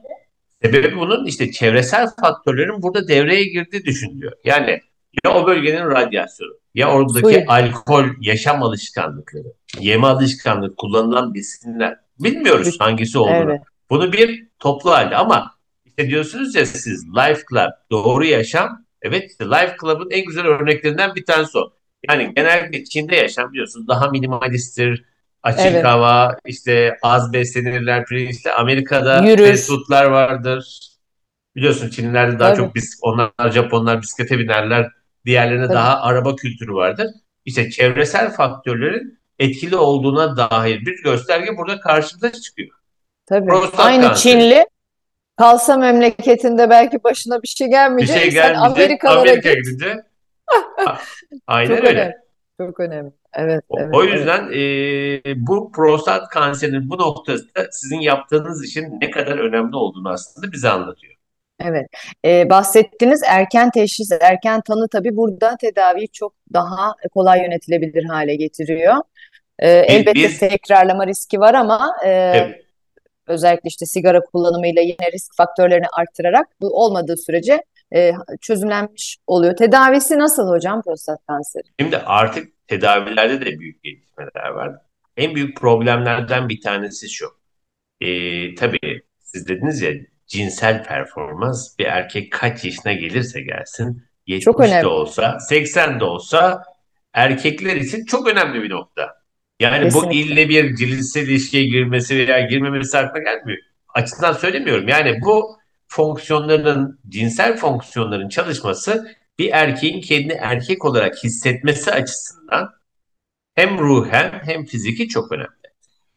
[0.62, 4.32] sebebi bunun işte çevresel faktörlerin burada devreye girdiği düşünülüyor.
[4.44, 4.80] Yani
[5.24, 7.44] ya o bölgenin radyasyonu, ya oradaki Suyu.
[7.48, 13.50] alkol yaşam alışkanlıkları, yeme alışkanlık, kullanılan besinler bilmiyoruz hangisi olduğunu.
[13.50, 13.60] Evet.
[13.90, 15.50] Bunu bir toplu halde ama
[15.84, 21.14] işte diyorsunuz ya siz Life Club doğru yaşam evet işte Life Club'ın en güzel örneklerinden
[21.14, 21.72] bir tanesi o.
[22.08, 25.04] Yani genelde Çin'de yaşam biliyorsunuz daha minimalisttir,
[25.42, 25.84] açık evet.
[25.84, 30.80] hava, işte az beslenirler, işte Amerika'da fast vardır.
[31.56, 32.58] Biliyorsun Çinlilerde daha Tabii.
[32.58, 34.88] çok bis, onlar Japonlar bisiklete binerler.
[35.26, 35.74] Diğerlerine Tabii.
[35.74, 37.06] daha araba kültürü vardır.
[37.44, 42.68] İşte çevresel faktörlerin etkili olduğuna dair bir gösterge burada karşımıza çıkıyor.
[43.26, 43.48] Tabii.
[43.48, 44.32] Prostat Aynı kanseri.
[44.32, 44.66] Çinli
[45.38, 48.16] kalsa memleketinde belki başına bir şey Bir gelmeyecek.
[48.20, 48.70] şey Sen gelmeyecek.
[48.78, 49.64] Amerikalara Amerika'ya git.
[49.64, 49.94] gidince
[50.86, 50.96] A-
[51.46, 52.00] aynen Çok öyle.
[52.00, 52.14] önemli.
[52.60, 53.10] Çok önemli.
[53.34, 54.14] Evet, O, evet, o evet.
[54.14, 60.52] yüzden e, bu prostat kanserinin bu noktasında sizin yaptığınız işin ne kadar önemli olduğunu aslında
[60.52, 61.14] bize anlatıyor.
[61.64, 61.86] Evet.
[62.24, 68.94] Ee, bahsettiğiniz erken teşhis, erken tanı tabii burada tedaviyi çok daha kolay yönetilebilir hale getiriyor.
[69.62, 72.64] Biz, elbette biz tekrarlama riski var ama e, evet,
[73.28, 77.62] özellikle işte sigara kullanımıyla yine risk faktörlerini arttırarak bu olmadığı sürece
[77.94, 79.56] e, çözümlenmiş oluyor.
[79.56, 81.62] Tedavisi nasıl hocam prostat kanseri?
[81.80, 84.72] şimdi artık tedavilerde de büyük gelişmeler var.
[85.16, 87.26] En büyük problemlerden bir tanesi şu.
[88.00, 88.08] E,
[88.54, 89.92] tabii siz dediniz ya
[90.26, 94.02] cinsel performans bir erkek kaç yaşına gelirse gelsin
[94.40, 94.86] Çok 70 de önemli.
[94.86, 96.62] olsa 80 de olsa
[97.14, 99.14] erkekler için çok önemli bir nokta.
[99.60, 100.20] Yani bu Kesinlikle.
[100.20, 103.58] ille bir cinsel ilişkiye girmesi veya girmemesi aklına gelmiyor.
[103.94, 104.88] Açısından söylemiyorum.
[104.88, 112.70] Yani bu fonksiyonların, cinsel fonksiyonların çalışması bir erkeğin kendini erkek olarak hissetmesi açısından
[113.54, 115.48] hem ruhen hem fiziki çok önemli.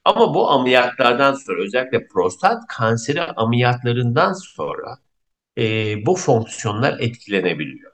[0.06, 4.98] Ama bu ameliyatlardan sonra özellikle prostat kanseri ameliyatlarından sonra
[5.58, 7.91] e, bu fonksiyonlar etkilenebiliyor.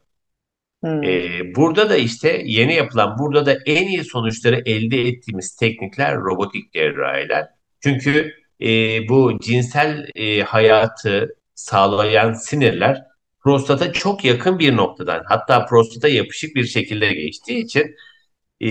[0.87, 1.03] Hmm.
[1.03, 6.73] E, burada da işte yeni yapılan, burada da en iyi sonuçları elde ettiğimiz teknikler robotik
[6.73, 7.47] cerrahiler.
[7.83, 8.67] Çünkü e,
[9.09, 13.03] bu cinsel e, hayatı sağlayan sinirler
[13.43, 17.95] prostata çok yakın bir noktadan, hatta prostata yapışık bir şekilde geçtiği için
[18.61, 18.67] e,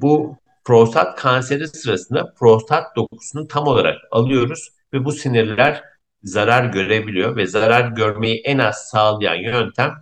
[0.00, 5.82] bu prostat kanseri sırasında prostat dokusunu tam olarak alıyoruz ve bu sinirler
[6.22, 9.92] zarar görebiliyor ve zarar görmeyi en az sağlayan yöntem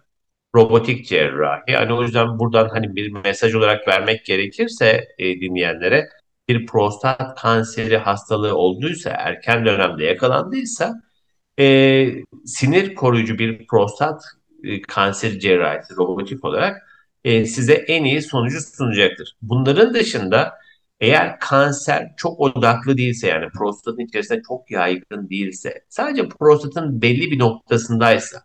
[0.54, 1.61] robotik cerrahi.
[1.68, 6.09] Yani o yüzden buradan hani bir mesaj olarak vermek gerekirse e, dinleyenlere
[6.48, 10.94] bir prostat kanseri hastalığı olduysa, erken dönemde yakalandıysa
[11.59, 12.09] e,
[12.46, 14.22] sinir koruyucu bir prostat
[14.64, 16.76] e, kanseri cerrahisi robotik olarak
[17.24, 19.37] e, size en iyi sonucu sunacaktır.
[19.42, 20.54] Bunların dışında
[21.00, 27.38] eğer kanser çok odaklı değilse yani prostatın içerisinde çok yaygın değilse sadece prostatın belli bir
[27.38, 28.42] noktasındaysa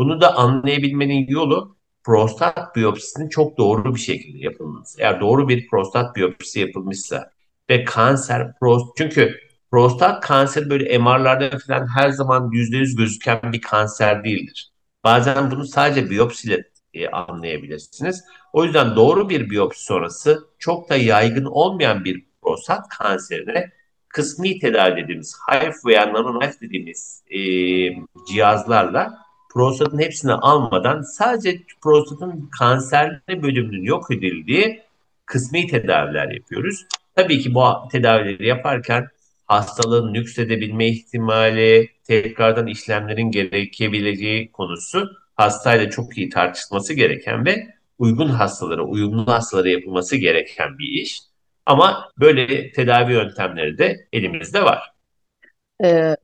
[0.00, 5.00] bunu da anlayabilmenin yolu prostat biyopsisinin çok doğru bir şekilde yapılması.
[5.00, 7.30] Eğer doğru bir prostat biyopsisi yapılmışsa
[7.70, 9.34] ve kanser prost çünkü
[9.70, 14.72] prostat kanseri böyle MR'larda falan her zaman %100 gözüken bir kanser değildir.
[15.04, 18.24] Bazen bunu sadece biyopsiyle e, anlayabilirsiniz.
[18.52, 23.72] O yüzden doğru bir biyopsi sonrası çok da yaygın olmayan bir prostat kanserine
[24.08, 27.38] kısmi tedavi dediğimiz HIFU veya NanoKnife dediğimiz e,
[28.28, 34.82] cihazlarla prostatın hepsini almadan sadece prostatın kanserli bölümünün yok edildiği
[35.26, 36.86] kısmi tedaviler yapıyoruz.
[37.14, 39.08] Tabii ki bu tedavileri yaparken
[39.46, 47.66] hastalığın nüksedebilme ihtimali, tekrardan işlemlerin gerekebileceği konusu hastayla çok iyi tartışılması gereken ve
[47.98, 51.20] uygun hastalara, uyumlu hastalara yapılması gereken bir iş.
[51.66, 54.92] Ama böyle tedavi yöntemleri de elimizde var.
[55.84, 56.16] Ee,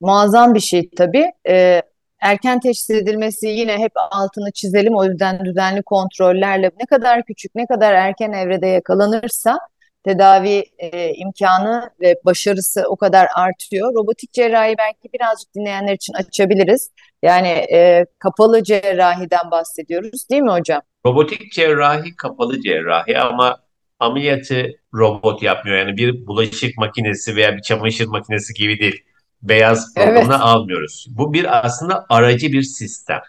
[0.00, 1.32] muazzam bir şey tabii.
[1.48, 1.82] Ee,
[2.22, 4.94] erken teşhis edilmesi yine hep altını çizelim.
[4.96, 9.58] O yüzden düzenli kontrollerle ne kadar küçük, ne kadar erken evrede yakalanırsa
[10.04, 13.94] tedavi e, imkanı ve başarısı o kadar artıyor.
[13.94, 16.90] Robotik cerrahi belki birazcık dinleyenler için açabiliriz.
[17.22, 20.82] Yani e, kapalı cerrahiden bahsediyoruz, değil mi hocam?
[21.06, 23.58] Robotik cerrahi kapalı cerrahi ama
[23.98, 25.78] ameliyatı robot yapmıyor.
[25.78, 29.04] Yani bir bulaşık makinesi veya bir çamaşır makinesi gibi değil.
[29.42, 31.06] Beyaz programına Evet, almıyoruz.
[31.10, 33.20] Bu bir aslında aracı bir sistem.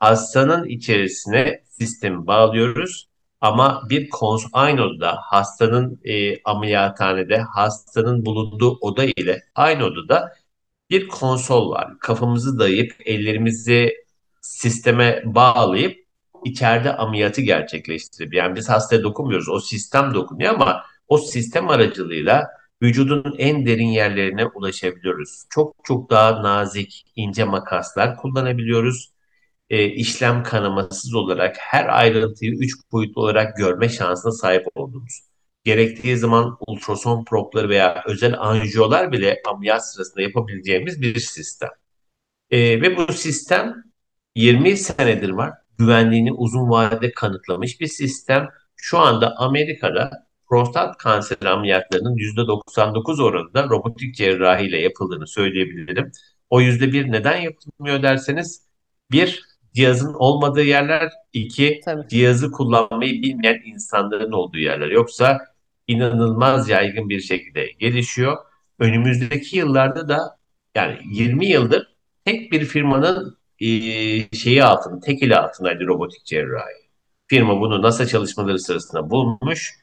[0.00, 3.08] Hastanın içerisine sistemi bağlıyoruz
[3.40, 10.32] ama bir kons aynı odada hastanın e, ameliyathanede hastanın bulunduğu oda ile aynı odada
[10.90, 11.98] bir konsol var.
[11.98, 13.94] Kafamızı dayayıp ellerimizi
[14.40, 16.02] sisteme bağlayıp
[16.44, 19.48] içeride ameliyatı gerçekleştirip yani biz hastaya dokunmuyoruz.
[19.48, 22.48] O sistem dokunuyor ama o sistem aracılığıyla
[22.82, 25.44] vücudun en derin yerlerine ulaşabiliyoruz.
[25.50, 29.12] Çok çok daha nazik, ince makaslar kullanabiliyoruz.
[29.70, 35.20] E, işlem kanamasız olarak her ayrıntıyı üç boyutlu olarak görme şansına sahip olduğumuz.
[35.64, 41.70] Gerektiği zaman ultrason propları veya özel anjiyolar bile ameliyat sırasında yapabileceğimiz bir sistem.
[42.50, 43.84] E, ve bu sistem
[44.36, 45.52] 20 senedir var.
[45.78, 48.48] Güvenliğini uzun vadede kanıtlamış bir sistem.
[48.76, 56.12] Şu anda Amerika'da prostat kanseri ameliyatlarının %99 oranında robotik cerrahi ile yapıldığını söyleyebilirim.
[56.50, 58.66] O %1 neden yapılmıyor derseniz
[59.10, 59.42] bir
[59.74, 62.08] cihazın olmadığı yerler, iki tabii.
[62.08, 64.90] cihazı kullanmayı bilmeyen insanların olduğu yerler.
[64.90, 65.40] Yoksa
[65.88, 68.36] inanılmaz yaygın bir şekilde gelişiyor.
[68.78, 70.38] Önümüzdeki yıllarda da
[70.74, 71.86] yani 20 yıldır
[72.24, 73.66] tek bir firmanın e,
[74.36, 76.82] şeyi altında, tek eli altındaydı robotik cerrahi.
[77.26, 79.81] Firma bunu NASA çalışmaları sırasında bulmuş,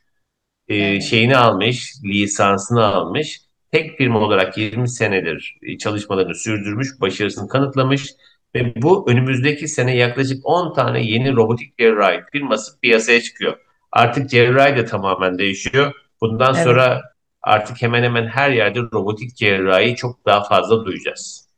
[0.69, 1.03] e, Evet.
[1.03, 3.41] şeyini almış, lisansını almış.
[3.71, 8.09] Tek firma olarak 20 senedir e, çalışmalarını sürdürmüş, başarısını kanıtlamış
[8.55, 13.57] ve bu önümüzdeki sene yaklaşık 10 tane yeni robotik cerrahi firması piyasaya çıkıyor.
[13.91, 15.93] Artık cerrahi de tamamen değişiyor.
[16.21, 16.63] Bundan Evet.
[16.63, 17.01] sonra
[17.41, 21.48] artık hemen hemen her yerde robotik cerrahi çok daha fazla duyacağız.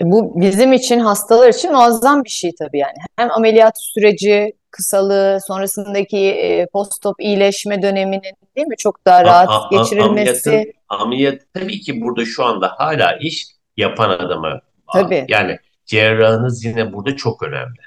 [0.00, 2.94] E, Bu bizim için, hastalar için muazzam bir şey tabii yani.
[3.16, 9.52] Hem ameliyat süreci, kısalığı, sonrasındaki e, post-op iyileşme döneminin değil mi çok daha rahat a-
[9.52, 9.68] a-
[10.04, 10.72] ameliyatın geçirilmesi.
[10.88, 15.02] ameliyat tabii ki burada şu anda hala iş yapan adama bağlı.
[15.02, 17.80] Tabii, Yani cerrahınız yine burada çok önemli.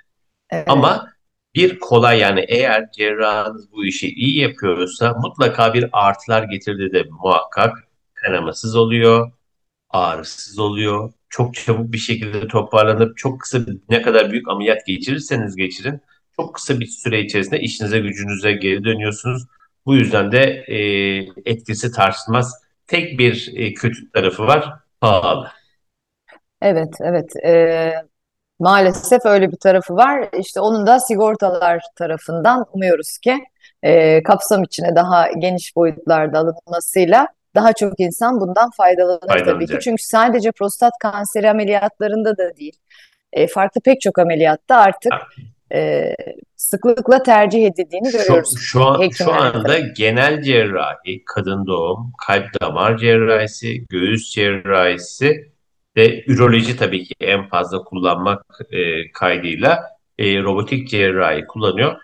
[0.49, 1.07] evet, Ama
[1.55, 7.77] bir kolay yani eğer cerrahınız bu işi iyi yapıyorsa mutlaka bir artılar getirdiği de muhakkak
[8.13, 9.31] kanamasız oluyor,
[9.89, 11.13] ağrısız oluyor.
[11.29, 16.01] Çok çabuk bir şekilde toparlanıp çok kısa ne kadar büyük ameliyat geçirirseniz geçirin
[16.39, 19.43] çok kısa bir süre içerisinde işinize gücünüze geri dönüyorsunuz.
[19.85, 20.77] Bu yüzden de e,
[21.45, 22.53] etkisi tartışılmaz.
[22.87, 25.47] Tek bir e, kötü tarafı var, pahalı.
[26.61, 27.35] evet, evet.
[27.45, 27.93] E,
[28.59, 30.29] maalesef öyle bir tarafı var.
[30.39, 33.39] İşte onun da sigortalar tarafından umuyoruz ki
[33.83, 39.77] e, kapsam içine daha geniş boyutlarda alınmasıyla daha çok insan bundan faydalanır tabii ki.
[39.81, 42.77] Çünkü sadece prostat kanseri ameliyatlarında da değil,
[43.33, 45.13] e, farklı pek çok ameliyatta artık
[45.73, 46.15] e,
[46.55, 52.97] sıklıkla tercih edildiğini Şu, görüyoruz şu, an, şu anda genel cerrahi, kadın doğum, kalp damar
[52.97, 55.51] cerrahisi, göğüs cerrahisi
[55.97, 59.83] ve üroloji tabii ki en fazla kullanmak e, kaydıyla
[60.17, 61.95] e, robotik cerrahi kullanıyor.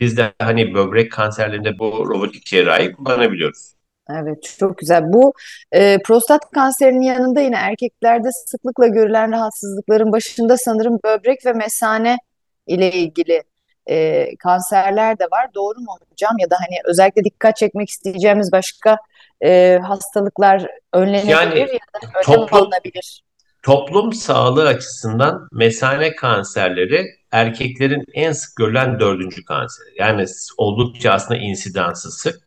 [0.00, 3.74] Biz de hani böbrek kanserlerinde bu robotik cerrahi kullanabiliyoruz.
[4.10, 5.12] Evet, çok güzel.
[5.12, 5.32] Bu
[5.72, 12.18] e, prostat kanserinin yanında yine erkeklerde sıklıkla görülen rahatsızlıkların başında sanırım böbrek ve mesane
[12.66, 13.42] ile ilgili
[13.86, 15.54] e, kanserler de var.
[15.54, 16.38] Doğru mu hocam?
[16.38, 18.98] Ya da hani özellikle dikkat çekmek isteyeceğimiz başka
[19.44, 23.24] e, hastalıklar önlenebilir Yani ya da toplum alınabilir.
[23.62, 29.88] toplum sağlığı açısından mesane kanserleri erkeklerin en sık görülen dördüncü kanseri.
[29.98, 30.24] Yani
[30.56, 32.43] oldukça aslında insidansı sık.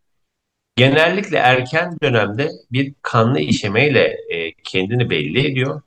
[0.78, 5.82] Genellikle erken dönemde bir kanlı işemeyle e, kendini belli ediyor.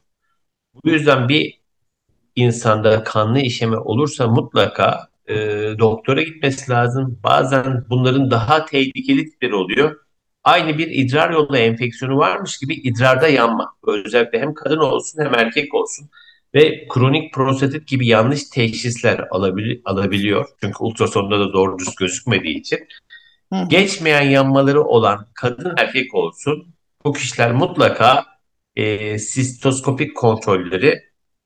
[0.85, 1.61] Bu yüzden bir
[2.37, 5.35] insanda kanlı işeme olursa mutlaka e,
[5.79, 7.19] doktora gitmesi lazım.
[7.25, 9.97] Bazen bunların daha tehlikeli tipleri oluyor.
[10.45, 13.75] Aynı bir idrar yolu enfeksiyonu varmış gibi idrarda yanma.
[13.87, 16.09] Özellikle hem kadın olsun hem erkek olsun.
[16.55, 20.49] Ve kronik prostatit gibi yanlış teşhisler alabil- alabiliyor.
[20.61, 22.79] Çünkü ultrasonda da doğru düz gözükmediği için.
[23.53, 23.69] Hı.
[23.69, 28.25] Geçmeyen yanmaları olan kadın erkek olsun bu kişiler mutlaka
[28.77, 31.03] e, sistoskopik kontrolleri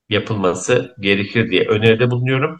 [0.08, 2.56] yapılması gerekir diye öneride bulunuyorum.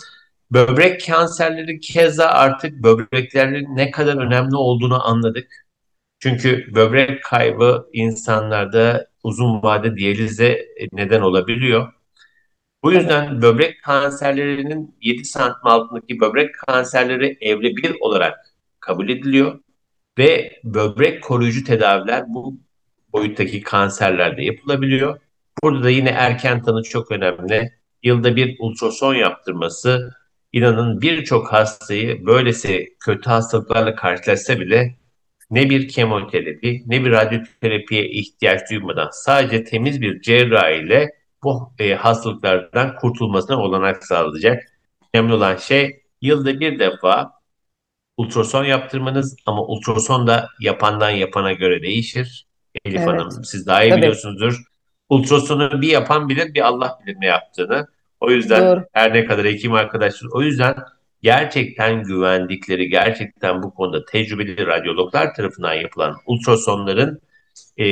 [0.50, 5.66] Böbrek kanserleri keza artık böbreklerin ne kadar önemli olduğunu anladık.
[6.18, 11.92] Çünkü böbrek kaybı insanlarda uzun vade diyalize neden olabiliyor.
[12.85, 18.53] Bu yüzden böbrek kanserlerinin 7 santim altındaki böbrek kanserleri evre bir olarak
[18.85, 19.61] kabul ediliyor.
[20.18, 22.57] Ve böbrek koruyucu tedaviler bu
[23.12, 25.20] boyuttaki kanserlerde yapılabiliyor.
[25.62, 27.73] Burada da yine erken tanı çok önemli.
[28.03, 30.14] Yılda bir ultrason yaptırması
[30.53, 34.97] inanın birçok hastayı böylesi kötü hastalıklarla karşılaşsa bile
[35.51, 41.11] ne bir kemoterapi ne bir radyoterapiye ihtiyaç duymadan sadece temiz bir cerrahi ile
[41.42, 44.62] bu e, hastalıklardan kurtulmasına olanak sağlayacak.
[45.14, 47.33] Önemli olan şey yılda bir defa
[48.16, 52.46] ultrason yaptırmanız ama ultrason da yapandan yapana göre değişir.
[52.85, 53.09] Elif evet.
[53.09, 54.00] Hanım siz daha iyi Tabii.
[54.00, 54.64] biliyorsunuzdur.
[55.09, 57.87] Ultrasonu bir yapan bilir, bir Allah bilir ne yaptığını.
[58.20, 58.85] O yüzden Doğru.
[58.92, 60.77] her ne kadar hekim arkadaşlar, o yüzden
[61.22, 67.20] gerçekten güvendikleri, gerçekten bu konuda tecrübeli radyologlar tarafından yapılan ultrasonların
[67.79, 67.87] e,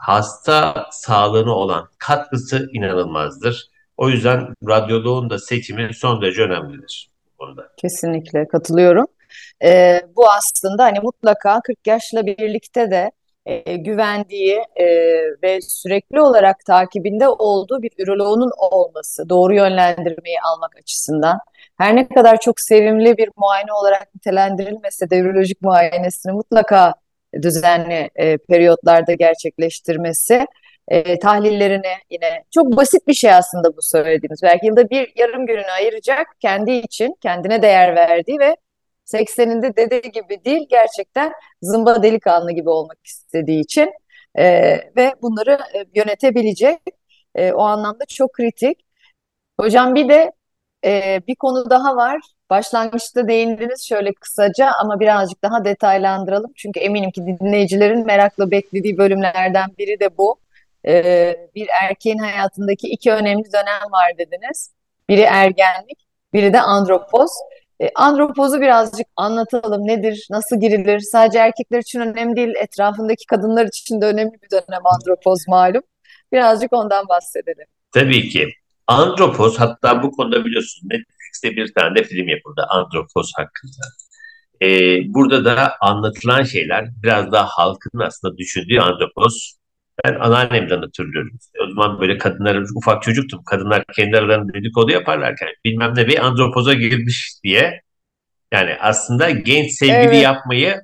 [0.00, 3.68] hasta sağlığına olan katkısı inanılmazdır.
[3.96, 7.68] O yüzden radyoloğun da seçimi son derece önemlidir bu konuda.
[7.76, 9.06] Kesinlikle katılıyorum.
[9.64, 13.10] Ee, bu aslında hani mutlaka 40 yaşla birlikte de
[13.46, 14.86] e, güvendiği e,
[15.42, 21.38] ve sürekli olarak takibinde olduğu bir üroloğunun olması, doğru yönlendirmeyi almak açısından.
[21.78, 26.94] Her ne kadar çok sevimli bir muayene olarak nitelendirilmese de ürolojik muayenesini mutlaka
[27.42, 30.46] düzenli e, periyotlarda gerçekleştirmesi,
[30.88, 34.40] e, tahlillerini yine çok basit bir şey aslında bu söylediğimiz.
[34.42, 38.56] Belki yılda bir yarım gününü ayıracak kendi için, kendine değer verdiği ve
[39.04, 41.32] 80'inde dede gibi değil gerçekten
[41.62, 43.92] zımba delikanlı gibi olmak istediği için
[44.34, 44.44] e,
[44.96, 46.80] ve bunları e, yönetebilecek
[47.34, 48.78] e, o anlamda çok kritik.
[49.60, 50.32] Hocam bir de
[50.84, 52.20] e, bir konu daha var.
[52.50, 56.52] Başlangıçta değindiniz şöyle kısaca ama birazcık daha detaylandıralım.
[56.56, 60.40] Çünkü eminim ki dinleyicilerin merakla beklediği bölümlerden biri de bu.
[60.86, 64.72] E, bir erkeğin hayatındaki iki önemli dönem var dediniz.
[65.08, 67.30] Biri ergenlik, biri de andropoz.
[67.82, 69.86] E, andropozu birazcık anlatalım.
[69.86, 71.00] Nedir, nasıl girilir?
[71.00, 75.82] Sadece erkekler için önemli değil, etrafındaki kadınlar için de önemli bir dönem andropoz malum.
[76.32, 77.66] Birazcık ondan bahsedelim.
[77.92, 78.48] Tabii ki.
[78.86, 83.86] Andropoz hatta bu konuda biliyorsunuz Netflix'te bir tane de film yapıldı Andropoz hakkında.
[84.62, 89.56] Ee, burada da anlatılan şeyler biraz daha halkın aslında düşündüğü andropoz.
[90.04, 91.38] Ben anneannemden hatırlıyorum.
[91.64, 93.44] O zaman böyle kadınlar, ufak çocuktum.
[93.44, 97.80] Kadınlar kendi aralarında dedikodu yaparlarken bilmem ne bir andropoza girmiş diye.
[98.52, 100.22] Yani aslında genç sevgili evet.
[100.22, 100.80] yapmayı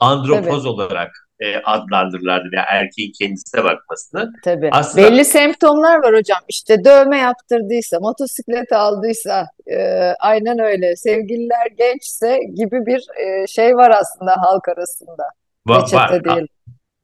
[0.00, 0.74] andropoz evet.
[0.74, 1.10] olarak
[1.40, 4.32] e, adlandırırlardı veya erkeğin kendisine bakmasını.
[4.44, 4.68] Tabii.
[4.72, 6.38] Aslında, Belli semptomlar var hocam.
[6.48, 9.76] İşte dövme yaptırdıysa, motosiklet aldıysa, e,
[10.20, 10.96] aynen öyle.
[10.96, 15.22] Sevgililer gençse gibi bir e, şey var aslında halk arasında.
[15.68, 16.24] Va- var.
[16.24, 16.46] Değil.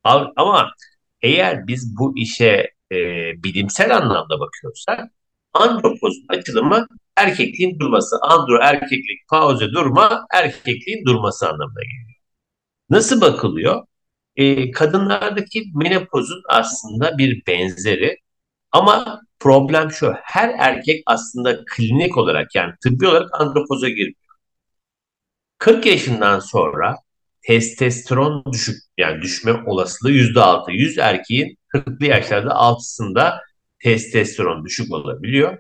[0.05, 0.71] A- ama
[1.27, 2.97] eğer biz bu işe e,
[3.45, 5.01] bilimsel anlamda bakıyorsak
[5.53, 8.17] andropozun açılımı erkekliğin durması.
[8.23, 12.21] Andro erkeklik, pauze durma, erkekliğin durması anlamına geliyor.
[12.91, 13.83] Nasıl bakılıyor?
[14.37, 18.17] e, kadınlardaki menopozun aslında bir benzeri.
[18.73, 24.15] Ama problem şu, her erkek aslında klinik olarak yani tıbbi olarak andropoza giriyor.
[25.59, 26.97] 40 yaşından sonra
[27.47, 30.73] testosteron düşük yani düşme olasılığı %6.
[30.73, 33.41] 100 erkeğin 40'lı yaşlarda 6'sında
[33.79, 35.59] testosteron düşük olabiliyor.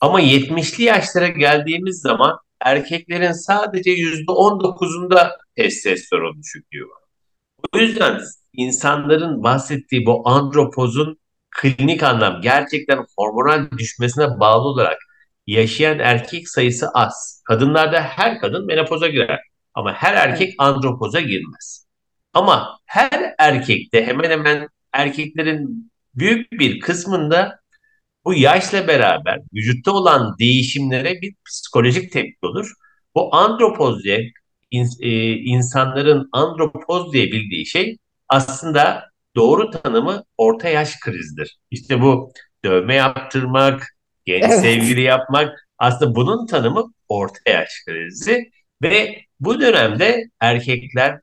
[0.00, 7.02] Ama 70'li yaşlara geldiğimiz zaman erkeklerin sadece %19'unda testosteron düşüklüğü var.
[7.74, 8.20] O yüzden
[8.52, 11.18] insanların bahsettiği bu andropozun
[11.50, 14.98] klinik anlam gerçekten hormonal düşmesine bağlı olarak
[15.46, 17.42] yaşayan erkek sayısı az.
[17.46, 21.86] Kadınlarda her kadın menopoza girer ama her erkek andropoza girmez.
[22.32, 27.60] Ama her erkekte hemen hemen erkeklerin büyük bir kısmında
[28.24, 32.72] bu yaşla beraber vücutta olan değişimlere bir psikolojik tepki olur.
[33.14, 34.32] Bu andropoz diye
[35.00, 37.96] e, insanların andropoz diye bildiği şey
[38.28, 39.04] aslında
[39.36, 41.58] doğru tanımı orta yaş krizdir.
[41.70, 42.32] İşte bu
[42.64, 44.60] dövme yaptırmak, genç evet.
[44.60, 48.50] sevgili yapmak aslında bunun tanımı orta yaş krizi
[48.82, 51.20] ve bu dönemde erkekler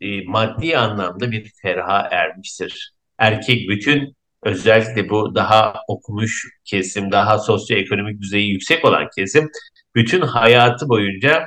[0.00, 2.92] e, maddi anlamda bir ferha ermiştir.
[3.18, 9.50] Erkek bütün özellikle bu daha okumuş kesim, daha sosyoekonomik düzeyi yüksek olan kesim
[9.94, 11.46] bütün hayatı boyunca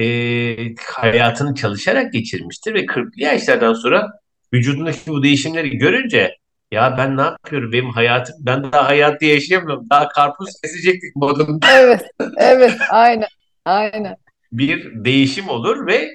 [0.00, 4.08] e, hayatını çalışarak geçirmiştir ve 40'lı yaşlardan sonra
[4.52, 6.36] vücudundaki bu değişimleri görünce
[6.72, 11.66] ya ben ne yapıyorum benim hayatım ben daha hayatı yaşayamıyorum daha karpuz kesecektik modunda.
[11.72, 12.02] Evet
[12.38, 13.28] evet aynen
[13.64, 14.16] aynen.
[14.52, 16.08] Bir değişim olur ve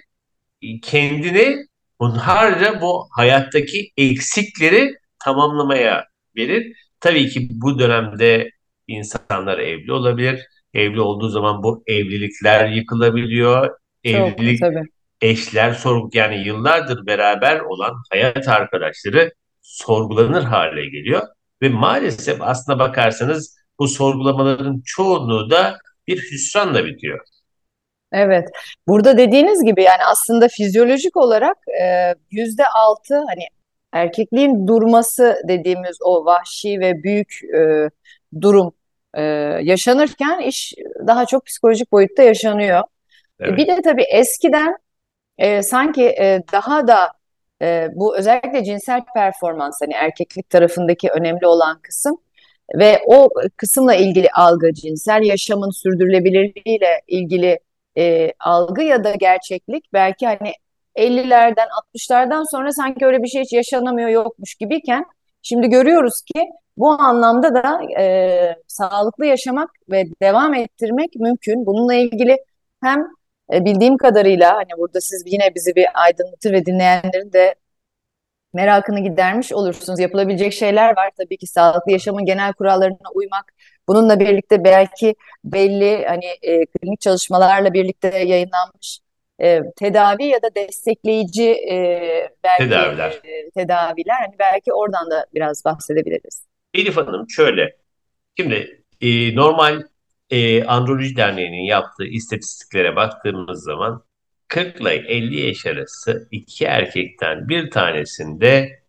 [0.83, 1.57] kendini
[1.99, 6.05] bunlarca bu hayattaki eksikleri tamamlamaya
[6.37, 6.77] verir.
[6.99, 8.51] Tabii ki bu dönemde
[8.87, 10.41] insanlar evli olabilir.
[10.73, 13.67] Evli olduğu zaman bu evlilikler yıkılabiliyor.
[13.67, 14.83] Çok, Evlilik tabii.
[15.21, 19.31] eşler sorgu yani yıllardır beraber olan hayat arkadaşları
[19.61, 21.21] sorgulanır hale geliyor
[21.61, 25.77] ve maalesef aslına bakarsanız bu sorgulamaların çoğunluğu da
[26.07, 27.19] bir hüsranla bitiyor.
[28.15, 28.49] Evet.
[28.87, 33.47] Burada dediğiniz gibi yani aslında fizyolojik olarak e, yüzde altı hani
[33.93, 37.89] erkekliğin durması dediğimiz o vahşi ve büyük e,
[38.41, 38.73] durum
[39.13, 39.21] e,
[39.61, 40.73] yaşanırken iş
[41.07, 42.83] daha çok psikolojik boyutta yaşanıyor.
[43.39, 43.57] Evet.
[43.57, 44.77] Bir de tabii eskiden
[45.37, 47.11] e, sanki e, daha da
[47.61, 52.17] e, bu özellikle cinsel performans hani erkeklik tarafındaki önemli olan kısım
[52.75, 57.59] ve o kısımla ilgili algı cinsel yaşamın sürdürülebilirliğiyle ilgili
[57.97, 60.53] e, algı ya da gerçeklik belki hani
[60.95, 65.05] 50'lerden 60'lardan sonra sanki öyle bir şey hiç yaşanamıyor yokmuş gibiyken
[65.41, 66.43] şimdi görüyoruz ki
[66.77, 71.65] bu anlamda da e, sağlıklı yaşamak ve devam ettirmek mümkün.
[71.65, 72.37] Bununla ilgili
[72.83, 73.07] hem
[73.53, 77.55] e, bildiğim kadarıyla hani burada siz yine bizi bir aydınlatır ve dinleyenlerin de
[78.53, 79.99] merakını gidermiş olursunuz.
[79.99, 83.53] Yapılabilecek şeyler var tabii ki sağlıklı yaşamın genel kurallarına uymak.
[83.87, 88.99] Bununla birlikte belki belli hani e, klinik çalışmalarla birlikte yayınlanmış
[89.41, 91.99] e, tedavi ya da destekleyici e,
[92.43, 93.11] belki tedaviler.
[93.23, 96.45] E, tedaviler hani belki oradan da biraz bahsedebiliriz.
[96.73, 97.75] Elif Hanım şöyle
[98.37, 99.83] şimdi e, normal
[100.29, 104.03] e, Androloji Derneği'nin yaptığı istatistiklere baktığımız zaman
[104.47, 108.79] 40 ile 50 yaş arası iki erkekten bir tanesinde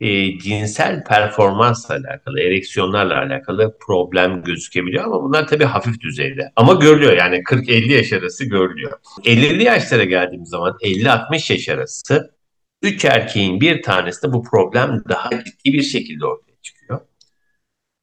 [0.00, 6.52] e, cinsel performansla alakalı, ereksiyonlarla alakalı problem gözükebiliyor ama bunlar tabii hafif düzeyde.
[6.56, 8.98] Ama görülüyor yani 40-50 yaş arası görülüyor.
[9.24, 12.36] 50'li yaşlara geldiğimiz zaman 50-60 yaş arası
[12.82, 17.00] 3 erkeğin bir tanesinde bu problem daha ciddi bir şekilde ortaya çıkıyor.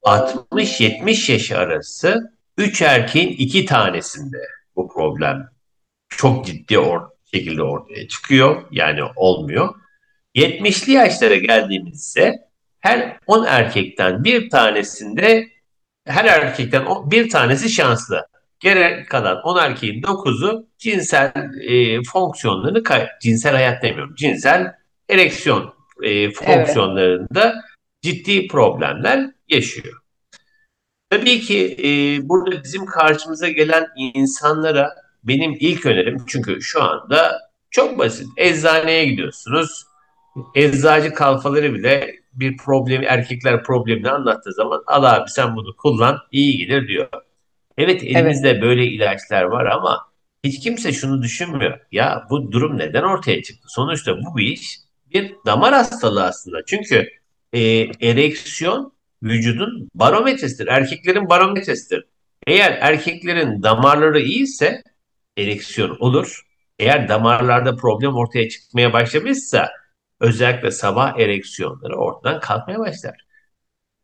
[0.04, 4.38] 60-70 yaş arası 3 erkeğin 2 tanesinde
[4.76, 5.50] bu problem
[6.10, 8.64] çok ciddi or şekilde ortaya çıkıyor.
[8.72, 9.83] Yani olmuyor.
[10.36, 12.48] 70'li yaşlara geldiğimizde
[12.80, 15.48] her 10 erkekten bir tanesinde
[16.06, 18.28] her erkekten bir tanesi şanslı.
[18.60, 21.32] Geri kalan 10 erkeğin 9'u cinsel
[21.68, 22.84] e, fonksiyonlarını
[23.22, 24.16] cinsel hayat demiyorum.
[24.16, 24.74] Cinsel
[25.10, 25.74] ereksiyon
[26.04, 27.56] e, fonksiyonlarında evet.
[28.02, 30.00] ciddi problemler yaşıyor.
[31.10, 31.90] Tabii ki e,
[32.30, 34.90] burada bizim karşımıza gelen insanlara
[35.24, 37.40] benim ilk önerim çünkü şu anda
[37.72, 38.28] çok basit.
[38.38, 39.86] Eczaneye gidiyorsunuz.
[40.56, 46.58] Eczacı kalfaları bile bir problemi, erkekler problemini anlattığı zaman al abi sen bunu kullan iyi
[46.58, 47.08] gelir diyor.
[47.78, 48.62] Evet elimizde evet.
[48.62, 50.00] böyle ilaçlar var ama
[50.44, 51.80] hiç kimse şunu düşünmüyor.
[51.92, 53.68] Ya bu durum neden ortaya çıktı?
[53.68, 54.80] Sonuçta bu bir iş
[55.14, 56.66] bir damar hastalığı aslında.
[56.66, 57.10] Çünkü
[57.54, 57.60] e,
[58.02, 60.68] ereksiyon vücudun barometresidir.
[60.68, 62.06] Erkeklerin barometresidir.
[62.48, 64.84] Eğer erkeklerin damarları iyiyse
[65.38, 66.42] ereksiyon olur.
[66.80, 69.70] Eğer damarlarda problem ortaya çıkmaya başlamışsa
[70.24, 73.16] özellikle sabah ereksiyonları ortadan kalkmaya başlar.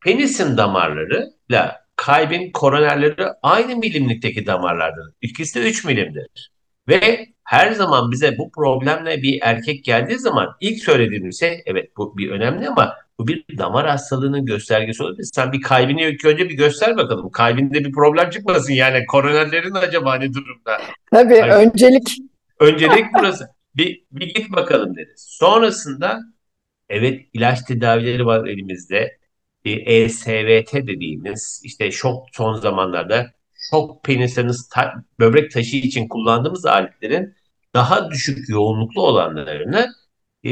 [0.03, 5.13] Penisin damarlarıyla kalbin koronerleri aynı milimlikteki damarlardır.
[5.22, 6.51] İkisi de 3 milimdir.
[6.88, 12.17] Ve her zaman bize bu problemle bir erkek geldiği zaman ilk söylediğimiz şey evet bu
[12.17, 15.30] bir önemli ama bu bir damar hastalığının göstergesi olabilir.
[15.34, 17.30] Sen bir kalbini ilk önce bir göster bakalım.
[17.32, 20.82] Kalbinde bir problem çıkmasın yani koronerlerin acaba ne durumda?
[21.11, 22.17] Tabii hani, öncelik.
[22.59, 23.59] Öncelik burası.
[23.80, 25.25] Bir, bir git bakalım deriz.
[25.30, 26.19] Sonrasında
[26.89, 29.19] evet ilaç tedavileri var elimizde.
[29.65, 33.34] ESVT dediğimiz işte şok son zamanlarda
[33.71, 37.36] şok penisinus ta, böbrek taşı için kullandığımız aletlerin
[37.75, 39.88] daha düşük yoğunluklu olanlarını
[40.43, 40.51] e,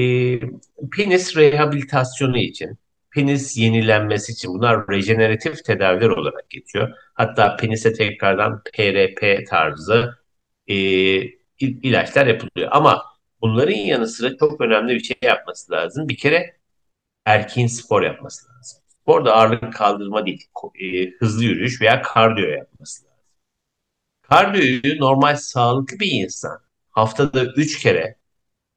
[0.97, 2.77] penis rehabilitasyonu için,
[3.11, 6.89] penis yenilenmesi için bunlar rejeneratif tedaviler olarak geçiyor.
[7.13, 10.17] Hatta penise tekrardan PRP tarzı
[10.67, 10.75] e,
[11.59, 12.69] ilaçlar yapılıyor.
[12.71, 16.09] Ama bunların yanı sıra çok önemli bir şey yapması lazım.
[16.09, 16.57] Bir kere
[17.25, 18.81] erkeğin spor yapması lazım.
[18.87, 20.47] Spor da ağırlık kaldırma değil,
[20.81, 23.17] e, hızlı yürüyüş veya kardiyo yapması lazım.
[24.21, 26.59] Kardiyoyu normal sağlıklı bir insan
[26.89, 28.17] haftada 3 kere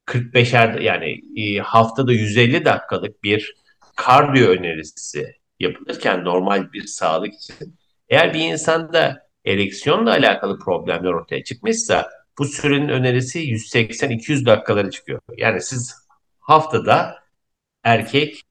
[0.05, 3.55] 45'er yani e, haftada 150 dakikalık bir
[3.95, 7.75] kardiyo önerisi yapılırken normal bir sağlık için
[8.09, 15.21] eğer bir insanda ereksiyonla alakalı problemler ortaya çıkmışsa bu sürenin önerisi 180-200 dakikaları çıkıyor.
[15.37, 15.95] Yani siz
[16.39, 17.15] haftada
[17.83, 18.41] erkek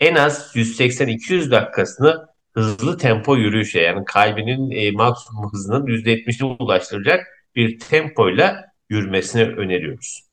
[0.00, 7.26] en az 180-200 dakikasını hızlı tempo yürüyüşe yani kalbinin e, maksimum hızının %70'ine ulaştıracak
[7.56, 10.30] bir tempoyla yürümesini öneriyoruz.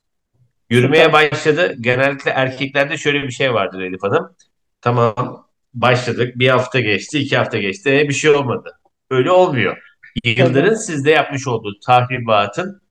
[0.70, 1.76] Yürümeye başladı.
[1.82, 4.36] Genellikle erkeklerde şöyle bir şey vardır Elif Hanım.
[4.82, 6.39] Tamam başladık.
[6.39, 7.99] Bir hafta geçti, iki hafta geçti.
[7.99, 8.80] E, bir şey olmadı.
[9.10, 9.78] Öyle olmuyor.
[10.24, 12.82] Yılların sizde yapmış olduğu tahribatın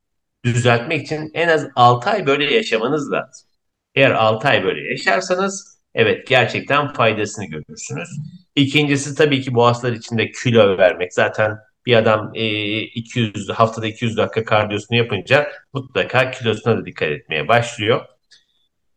[0.45, 3.49] düzeltmek için en az 6 ay böyle yaşamanız lazım.
[3.95, 8.09] Eğer 6 ay böyle yaşarsanız evet gerçekten faydasını görürsünüz.
[8.57, 11.15] İkincisi tabii ki bu hastalar içinde kilo vermek.
[11.15, 17.49] Zaten bir adam e, 200 haftada 200 dakika kardiyosunu yapınca mutlaka kilosuna da dikkat etmeye
[17.49, 18.05] başlıyor.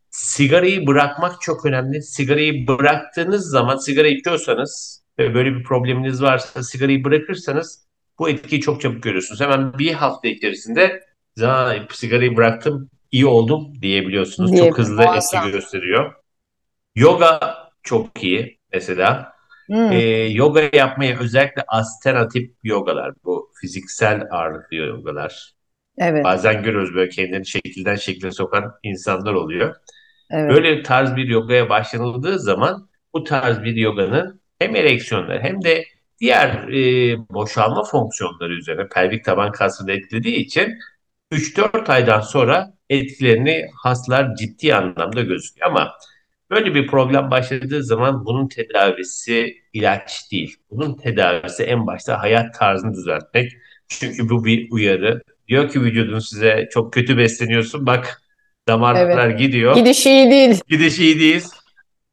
[0.09, 2.03] Sigarayı bırakmak çok önemli.
[2.03, 7.85] Sigarayı bıraktığınız zaman sigara içiyorsanız ve böyle bir probleminiz varsa sigarayı bırakırsanız
[8.19, 9.41] bu etkiyi çok çabuk görüyorsunuz.
[9.41, 11.03] Hemen bir hafta içerisinde
[11.91, 14.51] sigarayı bıraktım iyi oldum diyebiliyorsunuz.
[14.51, 15.47] Diye, çok hızlı muazzam.
[15.47, 16.13] etki gösteriyor.
[16.95, 19.33] Yoga çok iyi mesela.
[19.67, 19.91] Hmm.
[19.91, 25.53] E, yoga yapmaya özellikle alternatif yogalar bu fiziksel ağırlıklı yogalar.
[25.97, 26.23] Evet.
[26.23, 29.75] Bazen görüyoruz böyle kendini şekilden şekile sokan insanlar oluyor.
[30.31, 30.51] Evet.
[30.51, 35.85] Böyle tarz bir yogaya başlanıldığı zaman bu tarz bir yoganın hem ereksiyonları hem de
[36.19, 40.77] diğer e, boşalma fonksiyonları üzerine pelvik taban kasını etkilediği için
[41.31, 45.67] 3-4 aydan sonra etkilerini hastalar ciddi anlamda gözüküyor.
[45.67, 45.91] Ama
[46.51, 50.55] Böyle bir problem başladığı zaman bunun tedavisi ilaç değil.
[50.71, 53.51] Bunun tedavisi en başta hayat tarzını düzeltmek.
[53.87, 55.21] Çünkü bu bir uyarı.
[55.47, 57.85] Diyor ki vücudun size çok kötü besleniyorsun.
[57.85, 58.21] Bak
[58.67, 59.39] damarlar evet.
[59.39, 59.75] gidiyor.
[59.75, 60.61] Gidiş iyi değil.
[60.67, 61.43] Gidiş iyi değil.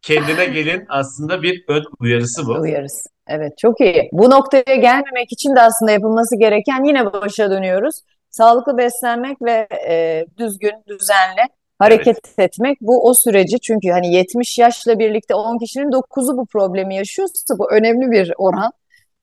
[0.02, 2.60] kendine gelin aslında bir ön uyarısı bu.
[2.60, 3.06] Uyarız.
[3.28, 4.08] Evet, çok iyi.
[4.12, 8.00] Bu noktaya gelmemek için de aslında yapılması gereken yine başa dönüyoruz.
[8.36, 11.42] Sağlıklı beslenmek ve e, düzgün, düzenli
[11.78, 12.78] hareket Evet, etmek.
[12.80, 17.72] Bu o süreci çünkü hani 70 yaşla birlikte 10 kişinin 9'u bu problemi yaşıyorsa bu
[17.72, 18.72] önemli bir oran.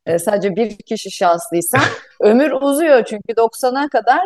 [0.06, 1.78] E, sadece bir kişi şanslıysa
[2.22, 4.22] ömür uzuyor çünkü 90'a kadar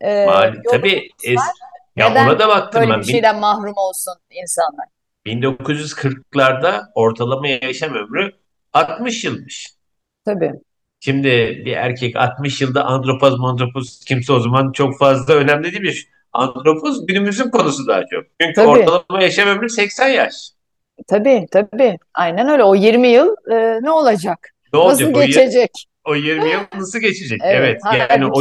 [0.00, 1.40] e, mali, tabii es,
[1.96, 3.02] ya Neden ona da baktım böyle bir ben.
[3.02, 4.86] Bin- şeyden mahrum olsun insanlar?
[5.26, 8.30] 1940'larda ortalama yaşam ömrü
[8.72, 9.68] 60 yılmış.
[10.24, 10.52] Tabii,
[11.04, 11.28] Şimdi
[11.66, 16.08] bir erkek 60 yılda andropoz mandropoz kimse o zaman çok fazla önemli değilmiş.
[16.32, 18.24] Andropoz günümüzün konusu daha çok.
[18.40, 18.68] Çünkü tabii.
[18.68, 20.34] ortalama yaşam ömrü 80 yaş.
[21.08, 21.98] Tabii tabii.
[22.14, 22.64] Aynen öyle.
[22.64, 24.38] O 20 yıl e, ne olacak?
[24.72, 25.70] Ne Nasıl olacak o, y- geçecek?
[26.04, 27.40] o 20 yıl nasıl geçecek?
[27.44, 27.80] Evet.
[27.94, 28.40] Evet yani o,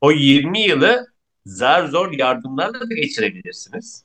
[0.00, 1.06] o 20 yılı
[1.46, 4.04] zar zor yardımlarla da geçirebilirsiniz.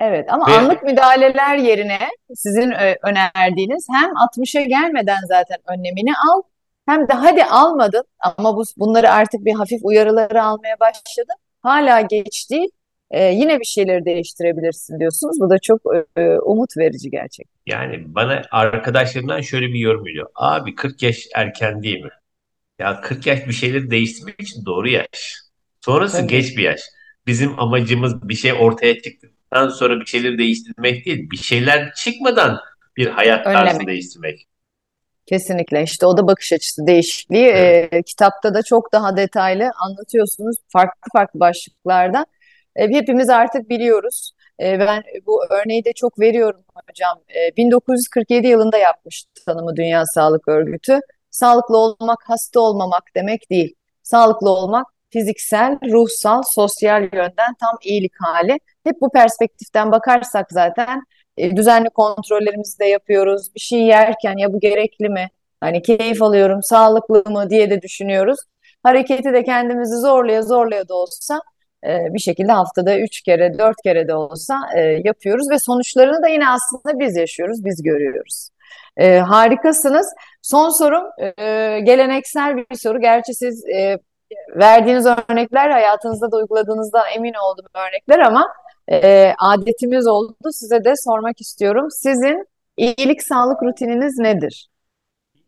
[0.00, 1.98] evet ama Ve anlık müdahaleler yerine
[2.34, 6.42] sizin ö- önerdiğiniz hem 60'a gelmeden zaten önlemini al
[6.86, 11.36] hem de hadi almadın ama bu bunları artık bir hafif uyarıları almaya başladın.
[11.62, 12.68] Hala geç değil.
[13.10, 15.36] E, yine bir şeyleri değiştirebilirsin diyorsunuz.
[15.40, 15.80] Bu da çok
[16.16, 17.60] e, umut verici gerçekten.
[17.66, 20.26] yani bana arkadaşlarımdan şöyle bir yorum geliyor.
[20.34, 22.10] Abi 40 yaş erken değil mi?
[22.78, 25.34] Ya 40 yaş bir şeyleri değiştirmek için doğru yaş.
[25.80, 26.26] Sonrası Tabii.
[26.26, 26.80] geç bir yaş.
[27.26, 31.30] Bizim amacımız bir şey ortaya çıktıktan sonra bir şeyleri değiştirmek değil.
[31.30, 32.58] Bir şeyler çıkmadan
[32.96, 33.86] bir hayat tarzını Önlemek.
[33.88, 34.46] değiştirmek.
[35.26, 37.46] Kesinlikle işte o da bakış açısı değişikliği.
[37.46, 37.92] Evet.
[37.92, 42.26] Ee, kitapta da çok daha detaylı anlatıyorsunuz farklı farklı başlıklarda.
[42.76, 44.32] Ee, hepimiz artık biliyoruz.
[44.60, 47.18] Ee, ben bu örneği de çok veriyorum hocam.
[47.28, 51.00] Ee, 1947 yılında yapmış tanımı Dünya Sağlık Örgütü.
[51.30, 53.74] Sağlıklı olmak hasta olmamak demek değil.
[54.02, 58.58] Sağlıklı olmak fiziksel, ruhsal, sosyal yönden tam iyilik hali.
[58.84, 61.02] Hep bu perspektiften bakarsak zaten
[61.36, 63.54] e, düzenli kontrollerimizi de yapıyoruz.
[63.54, 65.30] Bir şey yerken ya bu gerekli mi?
[65.60, 68.38] Hani keyif alıyorum, sağlıklı mı diye de düşünüyoruz.
[68.82, 71.40] Hareketi de kendimizi zorlaya zorlaya da olsa
[71.86, 76.28] e, bir şekilde haftada üç kere, dört kere de olsa e, yapıyoruz ve sonuçlarını da
[76.28, 78.48] yine aslında biz yaşıyoruz, biz görüyoruz.
[79.00, 80.14] Harikasınız.
[80.42, 81.04] Son sorum
[81.84, 83.00] geleneksel bir soru.
[83.00, 83.64] Gerçi siz
[84.56, 88.52] verdiğiniz örnekler hayatınızda da uyguladığınızdan emin olduğum örnekler ama
[88.92, 90.34] e, adetimiz oldu.
[90.52, 91.88] Size de sormak istiyorum.
[91.90, 94.68] Sizin iyilik sağlık rutininiz nedir?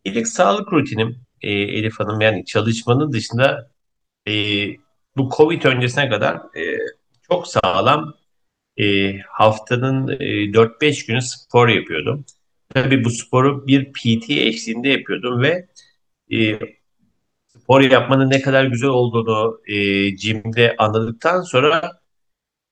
[0.03, 3.71] İyilik sağlık rutinim e, Elif Hanım yani çalışmanın dışında
[4.27, 4.33] e,
[5.17, 6.77] bu Covid öncesine kadar e,
[7.29, 8.13] çok sağlam
[8.77, 12.25] e, haftanın e, 4-5 günü spor yapıyordum.
[12.69, 15.67] Tabii bu sporu bir PT eşliğinde yapıyordum ve
[16.31, 16.59] e,
[17.47, 19.75] spor yapmanın ne kadar güzel olduğunu e,
[20.17, 21.99] jimde anladıktan sonra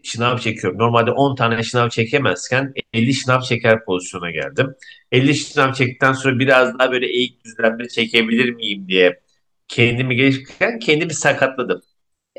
[0.07, 0.79] şınav çekiyorum.
[0.79, 4.75] Normalde 10 tane şınav çekemezken 50 şınav çeker pozisyona geldim.
[5.11, 9.21] 50 şınav çektikten sonra biraz daha böyle eğik düzlemde çekebilir miyim diye
[9.67, 11.81] kendimi geliştirirken kendimi sakatladım.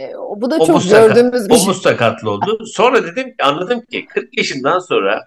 [0.01, 1.65] E, bu da Omuz çok sakat, gördüğümüz bir şey.
[1.65, 2.67] omuz sakatlı oldu.
[2.67, 5.25] Sonra dedim anladım ki 40 yaşından sonra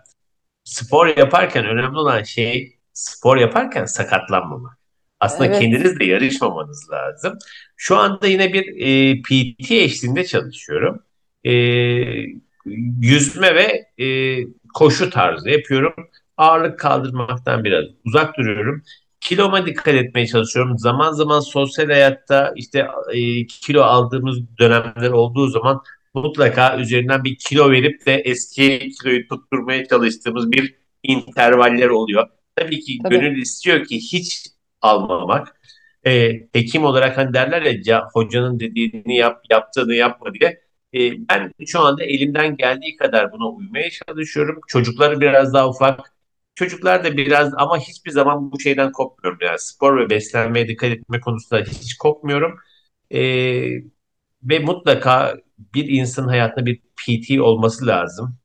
[0.64, 4.80] spor yaparken önemli olan şey spor yaparken sakatlanmamak.
[5.20, 7.38] Aslında Evet, kendinizle yarışmamanız lazım.
[7.76, 11.04] Şu anda yine bir e, PT eşliğinde çalışıyorum.
[11.44, 11.52] E,
[13.02, 14.08] yüzme ve e,
[14.74, 15.94] koşu tarzı yapıyorum.
[16.38, 18.84] Ağırlık kaldırmaktan biraz uzak duruyorum.
[19.22, 20.78] Kiloma dikkat etmeye çalışıyorum.
[20.78, 25.82] Zaman zaman sosyal hayatta işte e, kilo aldığımız dönemler olduğu zaman
[26.14, 32.28] mutlaka üzerinden bir kilo verip de eski kiloyu tutturmaya çalıştığımız bir intervaller oluyor.
[32.56, 34.46] Tabii ki tabii, gönül istiyor ki hiç
[34.82, 35.56] almamak.
[36.06, 40.62] E, hekim olarak hani derler ya "Ca- hocanın dediğini yap, yaptığını yapma diye.
[40.94, 44.62] E, ben şu anda elimden geldiği kadar buna uymaya çalışıyorum.
[44.68, 46.14] Çocukları biraz daha ufak.
[46.56, 49.40] Çocuklar da biraz ama hiçbir zaman bu şeyden kopmuyorum.
[49.42, 52.60] Yani spor ve beslenmeye dikkat etme konusunda hiç kopmuyorum.
[53.12, 53.20] E,
[54.44, 58.38] ve mutlaka bir insanın hayatında bir PT olması lazım.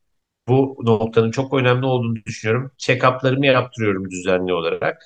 [0.49, 2.73] Bu noktanın çok önemli olduğunu düşünüyorum.
[2.79, 5.03] Check-up'larımı yaptırıyorum düzenli olarak.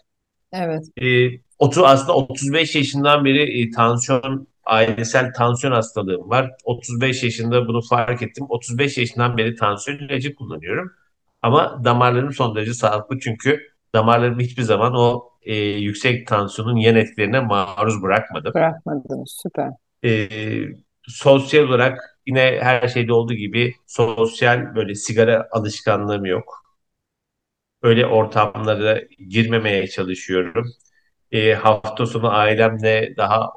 [0.52, 0.84] evet.
[1.02, 1.28] E,
[1.58, 6.50] otu, aslında 35 yaşından beri e, tansiyon, ailesel tansiyon hastalığım var.
[6.64, 8.46] 35 yaşında bunu fark ettim.
[8.48, 10.92] 35 yaşından beri tansiyon ilacı kullanıyorum.
[11.42, 13.60] Ama damarlarım son derece sağlıklı çünkü
[13.94, 18.54] damarlarımı hiçbir zaman o e, yüksek tansiyonun yan etkilerine maruz bırakmadım.
[18.54, 19.70] Bırakmadınız, süper.
[20.04, 20.28] E,
[21.02, 26.64] sosyal olarak yine her şeyde olduğu gibi sosyal böyle sigara alışkanlığım yok.
[27.82, 30.66] Öyle ortamlara girmemeye çalışıyorum.
[31.32, 33.50] E, hafta sonu ailemle daha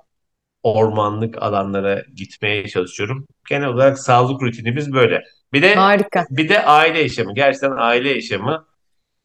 [0.63, 3.27] ormanlık alanlara gitmeye çalışıyorum.
[3.49, 5.23] Genel olarak sağlık rutinimiz böyle.
[5.53, 6.25] Bir de Harika.
[6.29, 7.33] bir de aile yaşamı.
[7.33, 8.65] Gerçekten aile yaşamı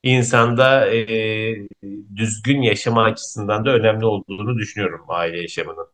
[0.03, 1.07] insanda e,
[2.17, 5.87] düzgün yaşama açısından da önemli olduğunu düşünüyorum aile yaşamının.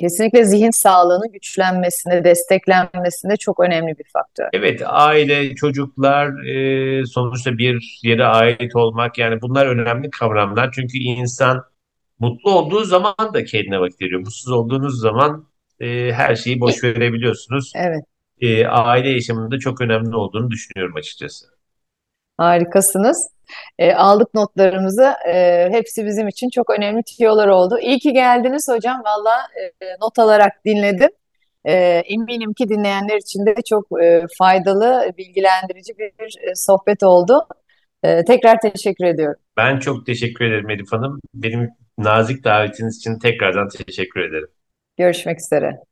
[0.00, 4.44] Kesinlikle zihin sağlığının güçlenmesinde, desteklenmesinde çok önemli bir faktör.
[4.52, 10.72] Evet, aile, çocuklar, e, sonuçta bir yere ait olmak yani bunlar önemli kavramlar.
[10.72, 11.64] Çünkü insan
[12.20, 14.20] mutlu olduğu zaman da kendine vakit veriyor.
[14.20, 15.46] Mutsuz olduğunuz zaman
[15.80, 17.72] e, her şeyi boş verebiliyorsunuz.
[17.76, 18.04] Evet.
[18.40, 21.46] E, aile yaşamında çok önemli olduğunu düşünüyorum açıkçası.
[22.36, 23.28] Harikasınız.
[23.78, 25.14] E, aldık notlarımızı.
[25.28, 27.78] E, hepsi bizim için çok önemli tüyolar oldu.
[27.78, 29.02] İyi ki geldiniz hocam.
[29.04, 29.36] Valla
[29.82, 31.10] e, not alarak dinledim.
[31.64, 31.72] E,
[32.06, 37.46] eminim ki dinleyenler için de çok e, faydalı, bilgilendirici bir e, sohbet oldu.
[38.02, 39.40] E, tekrar teşekkür ediyorum.
[39.56, 41.20] Ben çok teşekkür ederim Elif Hanım.
[41.34, 41.70] Benim
[42.04, 44.48] nazik davetiniz için tekrardan teşekkür ederim.
[44.96, 45.89] Görüşmek üzere.